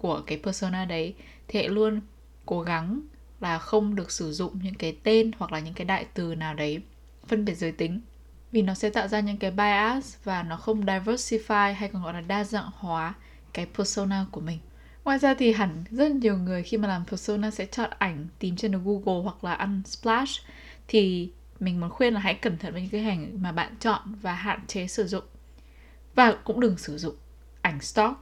của 0.01 0.23
cái 0.27 0.41
persona 0.43 0.85
đấy 0.85 1.15
thì 1.49 1.59
hãy 1.59 1.69
luôn 1.69 2.01
cố 2.47 2.61
gắng 2.61 3.01
là 3.41 3.59
không 3.59 3.95
được 3.95 4.11
sử 4.11 4.33
dụng 4.33 4.59
những 4.63 4.75
cái 4.75 4.97
tên 5.03 5.31
hoặc 5.39 5.53
là 5.53 5.61
những 5.61 5.75
cái 5.75 5.85
đại 5.85 6.07
từ 6.15 6.35
nào 6.35 6.55
đấy 6.55 6.83
phân 7.27 7.45
biệt 7.45 7.55
giới 7.55 7.73
tính. 7.73 8.01
Vì 8.53 8.63
nó 8.63 8.75
sẽ 8.75 8.91
tạo 8.91 9.09
ra 9.09 9.21
những 9.21 9.37
cái 9.37 9.51
bias 9.51 10.17
và 10.25 10.43
nó 10.43 10.57
không 10.57 10.85
diversify 10.85 11.75
hay 11.75 11.89
còn 11.89 12.03
gọi 12.03 12.13
là 12.13 12.21
đa 12.21 12.45
dạng 12.45 12.71
hóa 12.75 13.15
cái 13.53 13.67
persona 13.77 14.27
của 14.31 14.41
mình. 14.41 14.59
Ngoài 15.05 15.19
ra 15.19 15.35
thì 15.35 15.53
hẳn 15.53 15.85
rất 15.91 16.13
nhiều 16.13 16.39
người 16.39 16.63
khi 16.63 16.77
mà 16.77 16.89
làm 16.89 17.05
persona 17.07 17.51
sẽ 17.51 17.67
chọn 17.67 17.91
ảnh 17.99 18.27
tìm 18.39 18.57
trên 18.57 18.73
được 18.73 18.81
Google 18.85 19.23
hoặc 19.23 19.45
là 19.45 19.55
ăn 19.55 19.83
splash 19.87 20.41
thì 20.89 21.31
mình 21.61 21.81
muốn 21.81 21.91
khuyên 21.91 22.15
là 22.15 22.21
hãy 22.21 22.35
cẩn 22.35 22.59
thận 22.59 22.73
với 22.73 22.83
những 22.83 22.91
cái 22.91 23.01
hình 23.01 23.39
mà 23.43 23.53
bạn 23.53 23.77
chọn 23.81 24.01
và 24.23 24.35
hạn 24.35 24.61
chế 24.67 24.87
sử 24.87 25.07
dụng. 25.07 25.25
Và 26.15 26.33
cũng 26.45 26.61
đừng 26.61 26.79
sử 26.79 26.99
dụng 26.99 27.15
ảnh 27.63 27.81
stock. 27.81 28.21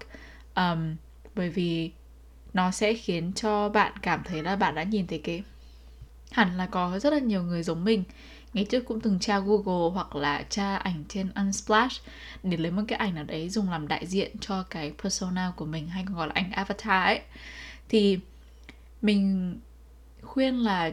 Um, 0.54 0.96
bởi 1.36 1.48
vì 1.50 1.90
nó 2.52 2.70
sẽ 2.70 2.94
khiến 2.94 3.32
cho 3.32 3.68
bạn 3.68 3.92
cảm 4.02 4.22
thấy 4.24 4.42
là 4.42 4.56
bạn 4.56 4.74
đã 4.74 4.82
nhìn 4.82 5.06
thấy 5.06 5.18
cái, 5.24 5.42
hẳn 6.32 6.56
là 6.56 6.66
có 6.66 6.98
rất 6.98 7.12
là 7.12 7.18
nhiều 7.18 7.42
người 7.42 7.62
giống 7.62 7.84
mình. 7.84 8.04
Ngày 8.52 8.64
trước 8.64 8.84
cũng 8.84 9.00
từng 9.00 9.18
tra 9.18 9.38
Google 9.38 9.94
hoặc 9.94 10.16
là 10.16 10.42
tra 10.42 10.76
ảnh 10.76 11.04
trên 11.08 11.30
Unsplash 11.34 12.02
để 12.42 12.56
lấy 12.56 12.72
một 12.72 12.82
cái 12.88 12.98
ảnh 12.98 13.14
nào 13.14 13.24
đấy 13.24 13.48
dùng 13.48 13.70
làm 13.70 13.88
đại 13.88 14.06
diện 14.06 14.38
cho 14.40 14.62
cái 14.62 14.92
persona 15.02 15.52
của 15.56 15.64
mình 15.64 15.88
hay 15.88 16.04
còn 16.06 16.16
gọi 16.16 16.26
là 16.26 16.32
ảnh 16.34 16.52
avatar 16.52 17.06
ấy. 17.06 17.20
Thì 17.88 18.18
mình 19.02 19.54
khuyên 20.22 20.54
là 20.58 20.92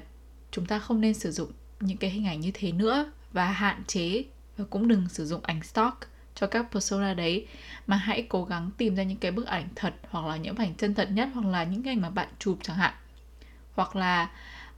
chúng 0.51 0.65
ta 0.65 0.79
không 0.79 1.01
nên 1.01 1.13
sử 1.13 1.31
dụng 1.31 1.51
những 1.79 1.97
cái 1.97 2.09
hình 2.09 2.25
ảnh 2.25 2.39
như 2.39 2.51
thế 2.53 2.71
nữa 2.71 3.11
và 3.33 3.51
hạn 3.51 3.83
chế 3.87 4.23
và 4.57 4.65
cũng 4.69 4.87
đừng 4.87 5.09
sử 5.09 5.25
dụng 5.25 5.43
ảnh 5.43 5.63
stock 5.63 5.99
cho 6.43 6.47
các 6.47 6.71
persona 6.71 7.13
đấy. 7.13 7.47
Mà 7.87 7.95
hãy 7.95 8.25
cố 8.29 8.43
gắng 8.45 8.69
tìm 8.77 8.95
ra 8.95 9.03
những 9.03 9.17
cái 9.17 9.31
bức 9.31 9.45
ảnh 9.45 9.67
thật 9.75 9.93
hoặc 10.09 10.25
là 10.25 10.37
những 10.37 10.55
ảnh 10.55 10.75
chân 10.75 10.93
thật 10.93 11.11
nhất 11.11 11.29
hoặc 11.33 11.45
là 11.45 11.63
những 11.63 11.83
cái 11.83 11.93
ảnh 11.93 12.01
mà 12.01 12.09
bạn 12.09 12.27
chụp 12.39 12.57
chẳng 12.61 12.77
hạn. 12.77 12.93
Hoặc 13.73 13.95
là 13.95 14.29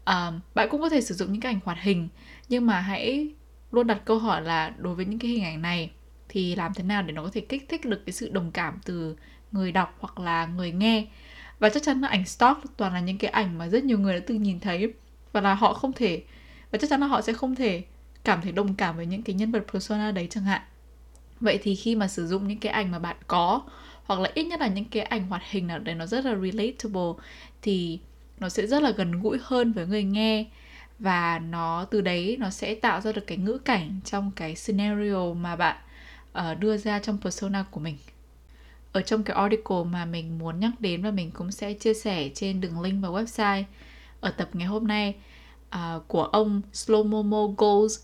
uh, 0.02 0.34
bạn 0.56 0.68
cũng 0.72 0.82
có 0.82 0.90
thể 0.90 1.02
sử 1.02 1.16
dụng 1.16 1.32
những 1.32 1.42
cái 1.42 1.54
ảnh 1.54 1.60
hoạt 1.66 1.78
hình. 1.82 2.10
Nhưng 2.50 2.66
mà 2.66 2.80
hãy 2.80 3.30
luôn 3.72 3.88
đặt 3.88 4.02
câu 4.06 4.20
hỏi 4.20 4.42
là 4.42 4.74
đối 4.78 4.96
với 4.96 5.06
những 5.06 5.20
cái 5.20 5.32
hình 5.32 5.44
ảnh 5.44 5.62
này 5.62 5.92
thì 6.30 6.56
làm 6.56 6.74
thế 6.74 6.84
nào 6.84 7.02
để 7.02 7.14
nó 7.14 7.24
có 7.24 7.30
thể 7.34 7.42
kích 7.42 7.66
thích 7.70 7.86
được 7.86 8.06
cái 8.06 8.14
sự 8.14 8.30
đồng 8.30 8.52
cảm 8.52 8.80
từ 8.86 9.16
người 9.52 9.72
đọc 9.72 9.96
hoặc 10.00 10.20
là 10.20 10.46
người 10.46 10.72
nghe? 10.72 11.08
Và 11.60 11.70
chắc 11.70 11.84
chắn 11.84 12.02
là 12.02 12.08
ảnh 12.08 12.26
stock 12.26 12.78
toàn 12.78 12.94
là 12.94 13.00
những 13.00 13.18
cái 13.18 13.32
ảnh 13.32 13.58
mà 13.58 13.68
rất 13.68 13.84
nhiều 13.84 14.00
người 14.00 14.20
đã 14.20 14.26
từng 14.28 14.44
nhìn 14.44 14.60
thấy. 14.60 14.94
Và 15.32 15.42
là 15.42 15.54
họ 15.54 15.74
không 15.74 15.94
thể 15.94 16.24
và 16.72 16.78
chắc 16.78 16.90
chắn 16.90 17.02
là 17.02 17.08
họ 17.08 17.22
sẽ 17.22 17.34
không 17.34 17.56
thể 17.56 17.84
cảm 18.24 18.42
thấy 18.42 18.52
đồng 18.52 18.76
cảm 18.76 18.98
với 18.98 19.06
những 19.06 19.24
cái 19.24 19.36
nhân 19.36 19.52
vật 19.52 19.64
persona 19.74 20.12
đấy 20.12 20.28
chẳng 20.30 20.44
hạn 20.44 20.62
vậy 21.42 21.60
thì 21.64 21.76
khi 21.76 21.96
mà 21.96 22.08
sử 22.08 22.28
dụng 22.28 22.48
những 22.48 22.60
cái 22.60 22.72
ảnh 22.72 22.92
mà 22.92 23.00
bạn 23.00 23.16
có 23.28 23.62
hoặc 24.06 24.20
là 24.20 24.32
ít 24.34 24.44
nhất 24.44 24.60
là 24.60 24.68
những 24.68 24.86
cái 24.86 25.04
ảnh 25.04 25.28
hoạt 25.28 25.42
hình 25.50 25.68
nào 25.68 25.80
đấy 25.80 25.96
nó 25.96 26.06
rất 26.06 26.26
là 26.26 26.36
relatable 26.36 27.24
thì 27.62 28.00
nó 28.40 28.50
sẽ 28.50 28.68
rất 28.68 28.84
là 28.84 28.92
gần 28.92 29.22
gũi 29.22 29.38
hơn 29.42 29.74
với 29.74 29.86
người 29.86 30.04
nghe. 30.04 30.46
Và 31.00 31.40
nó 31.40 31.86
từ 31.86 32.02
đấy 32.02 32.38
nó 32.40 32.50
sẽ 32.50 32.76
tạo 32.76 33.02
ra 33.02 33.12
được 33.12 33.28
cái 33.28 33.38
ngữ 33.38 33.58
cảnh 33.58 34.00
trong 34.06 34.32
cái 34.36 34.56
scenario 34.56 35.34
mà 35.34 35.56
bạn 35.56 35.78
uh, 36.38 36.60
đưa 36.60 36.78
ra 36.78 37.00
trong 37.00 37.18
persona 37.22 37.66
của 37.72 37.80
mình. 37.80 37.98
Ở 38.92 39.02
trong 39.02 39.24
cái 39.24 39.38
article 39.38 39.84
mà 39.92 40.06
mình 40.06 40.38
muốn 40.38 40.60
nhắc 40.60 40.72
đến 40.80 41.04
và 41.04 41.12
mình 41.12 41.32
cũng 41.32 41.52
sẽ 41.52 41.74
chia 41.74 41.94
sẻ 41.94 42.30
trên 42.36 42.62
đường 42.62 42.82
link 42.82 43.04
và 43.04 43.10
website 43.10 43.64
ở 44.20 44.32
tập 44.32 44.50
ngày 44.54 44.68
hôm 44.68 44.88
nay 44.88 45.16
uh, 45.76 46.08
của 46.08 46.24
ông 46.24 46.62
Slomomo 46.74 47.48
Goals 47.58 48.00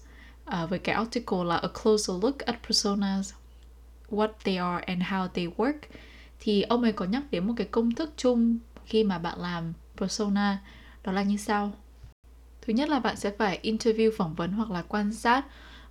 uh, 0.64 0.70
với 0.70 0.80
cái 0.80 0.96
article 0.96 1.44
là 1.46 1.58
A 1.58 1.68
Closer 1.68 2.24
Look 2.24 2.38
at 2.38 2.56
Personas 2.68 3.34
What 4.10 4.30
They 4.44 4.56
Are 4.56 4.84
and 4.86 5.02
How 5.02 5.28
They 5.28 5.48
Work. 5.58 5.80
Thì 6.40 6.62
ông 6.62 6.84
ấy 6.84 6.92
có 6.92 7.06
nhắc 7.06 7.24
đến 7.32 7.48
một 7.48 7.54
cái 7.58 7.68
công 7.72 7.96
thức 7.96 8.14
chung 8.18 8.58
khi 8.86 9.04
mà 9.04 9.18
bạn 9.18 9.40
làm 9.40 9.74
persona 9.98 10.58
đó 11.04 11.12
là 11.12 11.24
như 11.24 11.38
sau. 11.38 11.72
Thứ 12.62 12.74
nhất 12.74 12.90
là 12.90 13.00
bạn 13.00 13.16
sẽ 13.16 13.32
phải 13.38 13.60
interview 13.64 14.12
phỏng 14.18 14.34
vấn 14.34 14.52
hoặc 14.52 14.72
là 14.72 14.82
quan 14.82 15.14
sát 15.14 15.46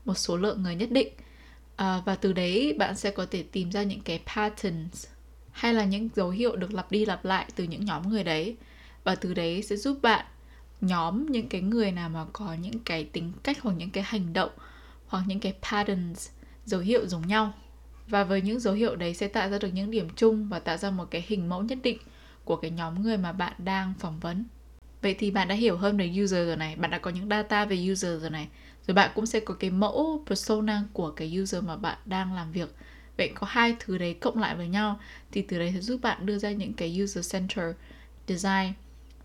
một 0.05 0.15
số 0.15 0.37
lượng 0.37 0.63
người 0.63 0.75
nhất 0.75 0.91
định. 0.91 1.09
À, 1.77 2.03
và 2.05 2.15
từ 2.15 2.33
đấy 2.33 2.75
bạn 2.79 2.97
sẽ 2.97 3.11
có 3.11 3.27
thể 3.31 3.43
tìm 3.43 3.71
ra 3.71 3.83
những 3.83 4.01
cái 4.01 4.23
patterns 4.35 5.07
hay 5.51 5.75
là 5.75 5.85
những 5.85 6.09
dấu 6.15 6.31
hiệu 6.31 6.57
được 6.57 6.75
lặp 6.75 6.91
đi 6.91 7.05
lặp 7.05 7.25
lại 7.25 7.47
từ 7.57 7.65
những 7.65 7.85
nhóm 7.85 8.09
người 8.09 8.25
đấy. 8.25 8.57
Và 9.05 9.15
từ 9.15 9.35
đấy 9.35 9.63
sẽ 9.63 9.77
giúp 9.77 9.99
bạn 10.03 10.27
nhóm 10.81 11.27
những 11.27 11.49
cái 11.49 11.61
người 11.61 11.93
nào 11.93 12.09
mà 12.09 12.27
có 12.33 12.55
những 12.55 12.79
cái 12.85 13.05
tính 13.05 13.33
cách 13.43 13.59
hoặc 13.63 13.73
những 13.73 13.91
cái 13.91 14.05
hành 14.05 14.33
động 14.33 14.51
hoặc 15.07 15.25
những 15.27 15.41
cái 15.41 15.55
patterns, 15.63 16.29
dấu 16.65 16.81
hiệu 16.81 17.07
giống 17.07 17.27
nhau. 17.27 17.53
Và 18.09 18.25
với 18.25 18.43
những 18.43 18.61
dấu 18.61 18.75
hiệu 18.75 18.97
đấy 18.97 19.15
sẽ 19.15 19.29
tạo 19.29 19.51
ra 19.51 19.59
được 19.59 19.69
những 19.69 19.91
điểm 19.91 20.09
chung 20.17 20.49
và 20.49 20.59
tạo 20.59 20.77
ra 20.77 20.91
một 20.91 21.11
cái 21.11 21.25
hình 21.27 21.49
mẫu 21.49 21.63
nhất 21.63 21.79
định 21.83 21.99
của 22.45 22.57
cái 22.57 22.71
nhóm 22.71 23.03
người 23.03 23.17
mà 23.17 23.33
bạn 23.33 23.53
đang 23.59 23.95
phỏng 23.99 24.21
vấn. 24.21 24.45
Vậy 25.03 25.15
thì 25.19 25.31
bạn 25.31 25.49
đã 25.49 25.55
hiểu 25.55 25.77
hơn 25.77 25.97
về 25.97 26.15
user 26.23 26.47
rồi 26.47 26.57
này. 26.57 26.77
Bạn 26.77 26.91
đã 26.91 26.99
có 26.99 27.11
những 27.11 27.29
data 27.29 27.65
về 27.65 27.89
user 27.93 28.21
rồi 28.21 28.31
này. 28.31 28.49
Rồi 28.87 28.95
bạn 28.95 29.11
cũng 29.15 29.27
sẽ 29.27 29.41
có 29.41 29.55
cái 29.55 29.71
mẫu 29.71 30.25
persona 30.27 30.83
của 30.93 31.11
cái 31.11 31.39
user 31.43 31.65
mà 31.65 31.77
bạn 31.77 31.99
đang 32.05 32.35
làm 32.35 32.53
việc. 32.53 32.75
Vậy 33.17 33.31
có 33.35 33.47
hai 33.51 33.77
thứ 33.81 33.99
đấy 33.99 34.15
cộng 34.15 34.39
lại 34.39 34.57
với 34.57 34.69
nhau 34.69 35.01
thì 35.33 35.43
từ 35.43 35.59
đấy 35.59 35.73
sẽ 35.75 35.81
giúp 35.81 36.01
bạn 36.03 36.27
đưa 36.27 36.39
ra 36.39 36.51
những 36.51 36.73
cái 36.73 37.01
user 37.03 37.33
center 37.33 37.75
design 38.29 38.73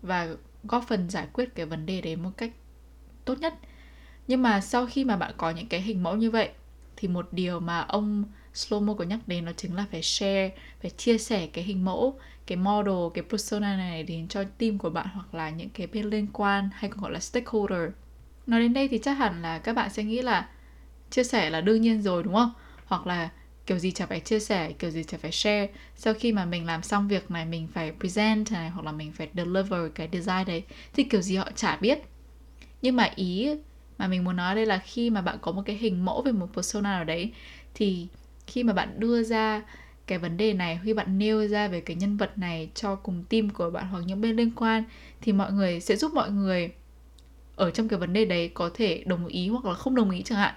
và 0.02 0.28
góp 0.64 0.84
phần 0.88 1.10
giải 1.10 1.26
quyết 1.32 1.54
cái 1.54 1.66
vấn 1.66 1.86
đề 1.86 2.00
đấy 2.00 2.16
một 2.16 2.30
cách 2.36 2.52
tốt 3.24 3.38
nhất 3.38 3.54
nhưng 4.28 4.42
mà 4.42 4.60
sau 4.60 4.86
khi 4.86 5.04
mà 5.04 5.16
bạn 5.16 5.32
có 5.36 5.50
những 5.50 5.68
cái 5.68 5.80
hình 5.80 6.02
mẫu 6.02 6.16
như 6.16 6.30
vậy 6.30 6.50
thì 6.96 7.08
một 7.08 7.28
điều 7.32 7.60
mà 7.60 7.80
ông 7.80 8.24
Slomo 8.54 8.94
có 8.94 9.04
nhắc 9.04 9.20
đến 9.26 9.44
đó 9.44 9.52
chính 9.56 9.76
là 9.76 9.84
phải 9.90 10.02
share, 10.02 10.50
phải 10.82 10.90
chia 10.90 11.18
sẻ 11.18 11.46
cái 11.46 11.64
hình 11.64 11.84
mẫu, 11.84 12.18
cái 12.46 12.56
model, 12.56 12.94
cái 13.14 13.24
persona 13.30 13.76
này 13.76 14.02
đến 14.02 14.28
cho 14.28 14.44
team 14.58 14.78
của 14.78 14.90
bạn 14.90 15.06
hoặc 15.14 15.34
là 15.34 15.50
những 15.50 15.70
cái 15.70 15.86
bên 15.86 16.04
liên 16.04 16.26
quan 16.32 16.68
hay 16.72 16.90
còn 16.90 17.00
gọi 17.00 17.12
là 17.12 17.20
stakeholder. 17.20 17.90
Nói 18.46 18.60
đến 18.60 18.72
đây 18.72 18.88
thì 18.88 18.98
chắc 18.98 19.12
hẳn 19.12 19.42
là 19.42 19.58
các 19.58 19.72
bạn 19.72 19.90
sẽ 19.90 20.04
nghĩ 20.04 20.22
là 20.22 20.48
chia 21.10 21.24
sẻ 21.24 21.50
là 21.50 21.60
đương 21.60 21.80
nhiên 21.80 22.02
rồi 22.02 22.22
đúng 22.22 22.34
không? 22.34 22.52
Hoặc 22.86 23.06
là 23.06 23.30
kiểu 23.66 23.78
gì 23.78 23.90
chả 23.92 24.06
phải 24.06 24.20
chia 24.20 24.40
sẻ, 24.40 24.72
kiểu 24.72 24.90
gì 24.90 25.04
chả 25.04 25.18
phải 25.18 25.32
share. 25.32 25.68
Sau 25.96 26.14
khi 26.14 26.32
mà 26.32 26.44
mình 26.44 26.66
làm 26.66 26.82
xong 26.82 27.08
việc 27.08 27.30
này 27.30 27.46
mình 27.46 27.68
phải 27.74 27.92
present 28.00 28.52
này 28.52 28.70
hoặc 28.70 28.84
là 28.84 28.92
mình 28.92 29.12
phải 29.12 29.28
deliver 29.34 29.80
cái 29.94 30.08
design 30.12 30.44
đấy 30.46 30.62
thì 30.92 31.04
kiểu 31.04 31.22
gì 31.22 31.36
họ 31.36 31.48
chả 31.56 31.76
biết. 31.76 31.98
Nhưng 32.82 32.96
mà 32.96 33.10
ý 33.16 33.50
mà 33.98 34.08
mình 34.08 34.24
muốn 34.24 34.36
nói 34.36 34.54
đây 34.54 34.66
là 34.66 34.78
khi 34.78 35.10
mà 35.10 35.20
bạn 35.20 35.38
có 35.40 35.52
một 35.52 35.62
cái 35.66 35.76
hình 35.76 36.04
mẫu 36.04 36.22
về 36.22 36.32
một 36.32 36.46
persona 36.54 36.90
nào 36.90 37.04
đấy 37.04 37.32
thì 37.74 38.06
khi 38.46 38.62
mà 38.62 38.72
bạn 38.72 39.00
đưa 39.00 39.22
ra 39.22 39.62
cái 40.06 40.18
vấn 40.18 40.36
đề 40.36 40.52
này 40.52 40.80
khi 40.84 40.94
bạn 40.94 41.18
nêu 41.18 41.46
ra 41.46 41.68
về 41.68 41.80
cái 41.80 41.96
nhân 41.96 42.16
vật 42.16 42.38
này 42.38 42.70
cho 42.74 42.94
cùng 42.94 43.24
team 43.28 43.50
của 43.50 43.70
bạn 43.70 43.88
hoặc 43.88 44.00
những 44.06 44.20
bên 44.20 44.36
liên 44.36 44.50
quan 44.50 44.84
thì 45.20 45.32
mọi 45.32 45.52
người 45.52 45.80
sẽ 45.80 45.96
giúp 45.96 46.14
mọi 46.14 46.30
người 46.30 46.70
ở 47.56 47.70
trong 47.70 47.88
cái 47.88 47.98
vấn 47.98 48.12
đề 48.12 48.24
đấy 48.24 48.50
có 48.54 48.70
thể 48.74 49.02
đồng 49.06 49.26
ý 49.26 49.48
hoặc 49.48 49.64
là 49.64 49.74
không 49.74 49.94
đồng 49.94 50.10
ý 50.10 50.22
chẳng 50.22 50.38
hạn 50.38 50.54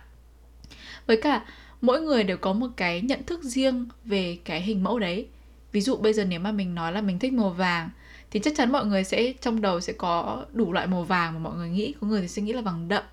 với 1.07 1.17
cả 1.17 1.45
mỗi 1.81 2.01
người 2.01 2.23
đều 2.23 2.37
có 2.37 2.53
một 2.53 2.67
cái 2.77 3.01
nhận 3.01 3.23
thức 3.23 3.43
riêng 3.43 3.87
về 4.05 4.37
cái 4.45 4.61
hình 4.61 4.83
mẫu 4.83 4.99
đấy. 4.99 5.27
Ví 5.71 5.81
dụ 5.81 5.97
bây 5.97 6.13
giờ 6.13 6.25
nếu 6.25 6.39
mà 6.39 6.51
mình 6.51 6.75
nói 6.75 6.91
là 6.91 7.01
mình 7.01 7.19
thích 7.19 7.33
màu 7.33 7.49
vàng, 7.49 7.89
thì 8.31 8.39
chắc 8.39 8.53
chắn 8.57 8.71
mọi 8.71 8.85
người 8.85 9.03
sẽ, 9.03 9.33
trong 9.41 9.61
đầu 9.61 9.79
sẽ 9.79 9.93
có 9.93 10.45
đủ 10.53 10.73
loại 10.73 10.87
màu 10.87 11.03
vàng 11.03 11.33
mà 11.33 11.39
mọi 11.39 11.55
người 11.55 11.69
nghĩ. 11.69 11.93
Có 12.01 12.07
người 12.07 12.21
thì 12.21 12.27
sẽ 12.27 12.41
nghĩ 12.41 12.53
là 12.53 12.61
vàng 12.61 12.87
đậm, 12.87 13.03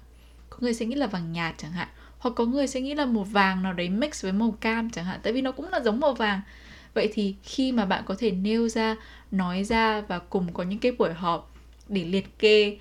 có 0.50 0.56
người 0.60 0.74
sẽ 0.74 0.86
nghĩ 0.86 0.94
là 0.94 1.06
vàng 1.06 1.32
nhạt 1.32 1.54
chẳng 1.58 1.72
hạn, 1.72 1.88
hoặc 2.18 2.30
có 2.36 2.44
người 2.44 2.66
sẽ 2.66 2.80
nghĩ 2.80 2.94
là 2.94 3.06
màu 3.06 3.24
vàng 3.24 3.62
nào 3.62 3.72
đấy 3.72 3.88
mix 3.88 4.22
với 4.22 4.32
màu 4.32 4.50
cam 4.60 4.90
chẳng 4.90 5.04
hạn, 5.04 5.20
tại 5.22 5.32
vì 5.32 5.40
nó 5.42 5.52
cũng 5.52 5.68
là 5.68 5.80
giống 5.80 6.00
màu 6.00 6.14
vàng. 6.14 6.40
Vậy 6.94 7.10
thì 7.12 7.34
khi 7.42 7.72
mà 7.72 7.84
bạn 7.84 8.02
có 8.06 8.14
thể 8.18 8.30
nêu 8.30 8.68
ra, 8.68 8.96
nói 9.30 9.64
ra 9.64 10.00
và 10.00 10.18
cùng 10.18 10.52
có 10.52 10.62
những 10.62 10.78
cái 10.78 10.92
buổi 10.92 11.12
họp 11.12 11.54
để 11.88 12.04
liệt 12.04 12.38
kê 12.38 12.78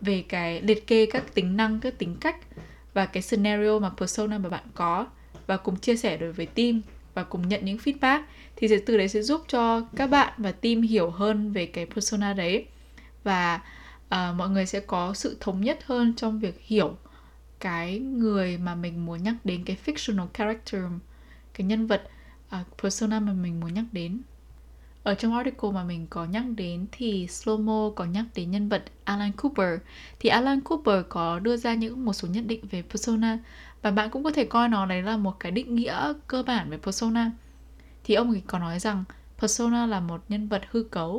về 0.00 0.24
cái, 0.28 0.62
liệt 0.62 0.86
kê 0.86 1.06
các 1.06 1.34
tính 1.34 1.56
năng, 1.56 1.80
các 1.80 1.98
tính 1.98 2.16
cách 2.20 2.36
và 2.94 3.06
cái 3.06 3.22
scenario 3.22 3.78
mà 3.78 3.90
persona 3.90 4.38
mà 4.38 4.48
bạn 4.48 4.64
có 4.74 5.06
và 5.46 5.56
cùng 5.56 5.76
chia 5.76 5.96
sẻ 5.96 6.16
đối 6.16 6.32
với 6.32 6.46
team 6.46 6.82
và 7.14 7.22
cùng 7.24 7.48
nhận 7.48 7.64
những 7.64 7.78
feedback 7.78 8.22
thì 8.56 8.68
sẽ 8.68 8.78
từ 8.86 8.96
đấy 8.96 9.08
sẽ 9.08 9.22
giúp 9.22 9.42
cho 9.48 9.80
các 9.96 10.06
bạn 10.06 10.32
và 10.36 10.52
team 10.52 10.82
hiểu 10.82 11.10
hơn 11.10 11.52
về 11.52 11.66
cái 11.66 11.86
persona 11.86 12.32
đấy. 12.32 12.66
Và 13.24 13.60
uh, 14.06 14.36
mọi 14.36 14.48
người 14.48 14.66
sẽ 14.66 14.80
có 14.80 15.14
sự 15.14 15.36
thống 15.40 15.60
nhất 15.60 15.78
hơn 15.84 16.14
trong 16.16 16.40
việc 16.40 16.60
hiểu 16.60 16.96
cái 17.60 17.98
người 17.98 18.58
mà 18.58 18.74
mình 18.74 19.06
muốn 19.06 19.22
nhắc 19.22 19.34
đến 19.44 19.64
cái 19.64 19.76
fictional 19.86 20.26
character 20.34 20.82
cái 21.54 21.66
nhân 21.66 21.86
vật 21.86 22.02
uh, 22.60 22.66
persona 22.82 23.20
mà 23.20 23.32
mình 23.32 23.60
muốn 23.60 23.74
nhắc 23.74 23.84
đến 23.92 24.22
ở 25.02 25.14
trong 25.14 25.36
article 25.36 25.70
mà 25.70 25.84
mình 25.84 26.06
có 26.10 26.24
nhắc 26.24 26.44
đến 26.56 26.86
thì 26.92 27.26
Slomo 27.26 27.90
có 27.96 28.04
nhắc 28.04 28.24
đến 28.34 28.50
nhân 28.50 28.68
vật 28.68 28.84
Alan 29.04 29.32
Cooper. 29.32 29.80
Thì 30.18 30.28
Alan 30.28 30.60
Cooper 30.60 31.04
có 31.08 31.38
đưa 31.38 31.56
ra 31.56 31.74
những 31.74 32.04
một 32.04 32.12
số 32.12 32.28
nhận 32.28 32.46
định 32.46 32.66
về 32.70 32.82
persona 32.82 33.38
và 33.82 33.90
bạn 33.90 34.10
cũng 34.10 34.24
có 34.24 34.30
thể 34.30 34.44
coi 34.44 34.68
nó 34.68 34.86
đấy 34.86 35.02
là 35.02 35.16
một 35.16 35.40
cái 35.40 35.52
định 35.52 35.74
nghĩa 35.74 36.12
cơ 36.26 36.42
bản 36.42 36.70
về 36.70 36.78
persona. 36.78 37.30
Thì 38.04 38.14
ông 38.14 38.30
ấy 38.30 38.42
có 38.46 38.58
nói 38.58 38.78
rằng 38.78 39.04
persona 39.38 39.86
là 39.86 40.00
một 40.00 40.24
nhân 40.28 40.48
vật 40.48 40.62
hư 40.70 40.82
cấu. 40.82 41.10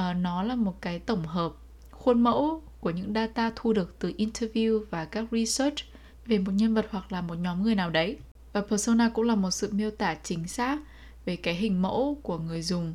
Uh, 0.00 0.16
nó 0.16 0.42
là 0.42 0.54
một 0.54 0.80
cái 0.80 0.98
tổng 0.98 1.26
hợp 1.26 1.52
khuôn 1.90 2.22
mẫu 2.22 2.62
của 2.80 2.90
những 2.90 3.14
data 3.14 3.52
thu 3.56 3.72
được 3.72 3.96
từ 3.98 4.12
interview 4.18 4.84
và 4.90 5.04
các 5.04 5.24
research 5.32 5.78
về 6.26 6.38
một 6.38 6.52
nhân 6.54 6.74
vật 6.74 6.86
hoặc 6.90 7.12
là 7.12 7.20
một 7.20 7.34
nhóm 7.34 7.62
người 7.62 7.74
nào 7.74 7.90
đấy. 7.90 8.16
Và 8.52 8.60
persona 8.60 9.08
cũng 9.14 9.24
là 9.24 9.34
một 9.34 9.50
sự 9.50 9.68
miêu 9.72 9.90
tả 9.90 10.14
chính 10.14 10.48
xác 10.48 10.78
về 11.24 11.36
cái 11.36 11.54
hình 11.54 11.82
mẫu 11.82 12.18
của 12.22 12.38
người 12.38 12.62
dùng 12.62 12.94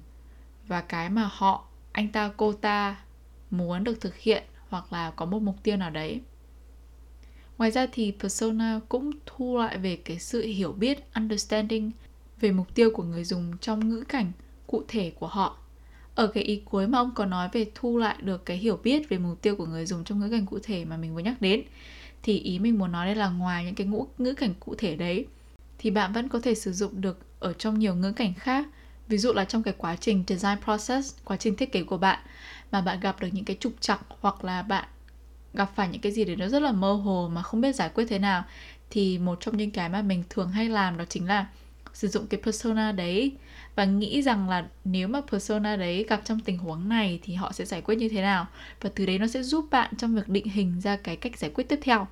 và 0.69 0.81
cái 0.81 1.09
mà 1.09 1.29
họ, 1.31 1.67
anh 1.91 2.07
ta, 2.07 2.31
cô 2.37 2.53
ta 2.53 2.97
muốn 3.51 3.83
được 3.83 4.01
thực 4.01 4.17
hiện 4.17 4.43
hoặc 4.69 4.93
là 4.93 5.11
có 5.11 5.25
một 5.25 5.41
mục 5.41 5.55
tiêu 5.63 5.77
nào 5.77 5.89
đấy. 5.89 6.21
Ngoài 7.57 7.71
ra 7.71 7.87
thì 7.91 8.13
persona 8.19 8.79
cũng 8.89 9.11
thu 9.25 9.57
lại 9.57 9.77
về 9.77 9.95
cái 9.95 10.19
sự 10.19 10.41
hiểu 10.41 10.71
biết, 10.71 11.13
understanding 11.15 11.91
về 12.39 12.51
mục 12.51 12.75
tiêu 12.75 12.91
của 12.93 13.03
người 13.03 13.23
dùng 13.23 13.57
trong 13.61 13.89
ngữ 13.89 14.03
cảnh 14.07 14.31
cụ 14.67 14.83
thể 14.87 15.11
của 15.19 15.27
họ 15.27 15.57
ở 16.15 16.27
cái 16.27 16.43
ý 16.43 16.61
cuối 16.65 16.87
mà 16.87 16.97
ông 16.97 17.11
có 17.15 17.25
nói 17.25 17.49
về 17.51 17.71
thu 17.75 17.97
lại 17.97 18.15
được 18.21 18.45
cái 18.45 18.57
hiểu 18.57 18.79
biết 18.83 19.09
về 19.09 19.17
mục 19.17 19.41
tiêu 19.41 19.55
của 19.55 19.65
người 19.65 19.85
dùng 19.85 20.03
trong 20.03 20.19
ngữ 20.19 20.29
cảnh 20.29 20.45
cụ 20.45 20.59
thể 20.63 20.85
mà 20.85 20.97
mình 20.97 21.15
vừa 21.15 21.21
nhắc 21.21 21.41
đến 21.41 21.63
thì 22.23 22.39
ý 22.39 22.59
mình 22.59 22.77
muốn 22.77 22.91
nói 22.91 23.05
đây 23.05 23.15
là 23.15 23.29
ngoài 23.29 23.65
những 23.65 23.75
cái 23.75 23.87
ngữ 23.87 23.99
ngữ 24.17 24.33
cảnh 24.33 24.53
cụ 24.59 24.75
thể 24.77 24.95
đấy 24.95 25.25
thì 25.77 25.91
bạn 25.91 26.13
vẫn 26.13 26.29
có 26.29 26.39
thể 26.39 26.55
sử 26.55 26.73
dụng 26.73 27.01
được 27.01 27.19
ở 27.39 27.53
trong 27.53 27.79
nhiều 27.79 27.95
ngữ 27.95 28.11
cảnh 28.11 28.33
khác 28.33 28.67
ví 29.09 29.17
dụ 29.17 29.33
là 29.33 29.45
trong 29.45 29.63
cái 29.63 29.73
quá 29.77 29.95
trình 29.95 30.23
design 30.27 30.57
process, 30.63 31.15
quá 31.25 31.37
trình 31.37 31.55
thiết 31.55 31.71
kế 31.71 31.83
của 31.83 31.97
bạn, 31.97 32.19
mà 32.71 32.81
bạn 32.81 32.99
gặp 32.99 33.19
được 33.19 33.27
những 33.31 33.45
cái 33.45 33.57
trục 33.59 33.73
trặc 33.79 34.01
hoặc 34.09 34.43
là 34.43 34.61
bạn 34.61 34.85
gặp 35.53 35.71
phải 35.75 35.89
những 35.89 36.01
cái 36.01 36.11
gì 36.11 36.25
đấy 36.25 36.35
nó 36.35 36.47
rất 36.47 36.61
là 36.61 36.71
mơ 36.71 36.93
hồ 36.93 37.29
mà 37.33 37.41
không 37.41 37.61
biết 37.61 37.75
giải 37.75 37.89
quyết 37.89 38.05
thế 38.09 38.19
nào, 38.19 38.43
thì 38.89 39.17
một 39.17 39.37
trong 39.41 39.57
những 39.57 39.71
cái 39.71 39.89
mà 39.89 40.01
mình 40.01 40.23
thường 40.29 40.49
hay 40.49 40.69
làm 40.69 40.97
đó 40.97 41.05
chính 41.09 41.27
là 41.27 41.47
sử 41.93 42.07
dụng 42.07 42.27
cái 42.27 42.41
persona 42.43 42.91
đấy. 42.91 43.31
Và 43.75 43.85
nghĩ 43.85 44.21
rằng 44.21 44.49
là 44.49 44.67
nếu 44.85 45.07
mà 45.07 45.21
persona 45.31 45.75
đấy 45.75 46.05
gặp 46.09 46.21
trong 46.25 46.39
tình 46.39 46.57
huống 46.57 46.89
này 46.89 47.19
thì 47.23 47.33
họ 47.33 47.51
sẽ 47.51 47.65
giải 47.65 47.81
quyết 47.81 47.95
như 47.95 48.09
thế 48.09 48.21
nào? 48.21 48.47
Và 48.81 48.89
từ 48.95 49.05
đấy 49.05 49.19
nó 49.19 49.27
sẽ 49.27 49.43
giúp 49.43 49.65
bạn 49.71 49.93
trong 49.97 50.15
việc 50.15 50.29
định 50.29 50.45
hình 50.49 50.81
ra 50.81 50.95
cái 50.95 51.15
cách 51.15 51.37
giải 51.37 51.51
quyết 51.53 51.69
tiếp 51.69 51.79
theo. 51.81 52.07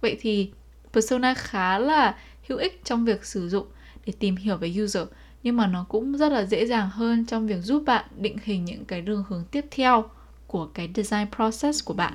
Vậy 0.00 0.16
thì 0.20 0.50
persona 0.92 1.34
khá 1.34 1.78
là 1.78 2.16
hữu 2.48 2.58
ích 2.58 2.80
trong 2.84 3.04
việc 3.04 3.24
sử 3.24 3.48
dụng 3.48 3.66
để 4.06 4.12
tìm 4.18 4.36
hiểu 4.36 4.56
về 4.56 4.74
user 4.82 5.02
nhưng 5.42 5.56
mà 5.56 5.66
nó 5.66 5.86
cũng 5.88 6.16
rất 6.16 6.32
là 6.32 6.44
dễ 6.44 6.66
dàng 6.66 6.90
hơn 6.90 7.24
trong 7.24 7.46
việc 7.46 7.60
giúp 7.62 7.82
bạn 7.86 8.04
định 8.16 8.36
hình 8.44 8.64
những 8.64 8.84
cái 8.84 9.00
đường 9.00 9.24
hướng 9.28 9.44
tiếp 9.50 9.64
theo 9.70 10.04
của 10.46 10.66
cái 10.66 10.88
design 10.94 11.26
process 11.36 11.84
của 11.84 11.94
bạn. 11.94 12.14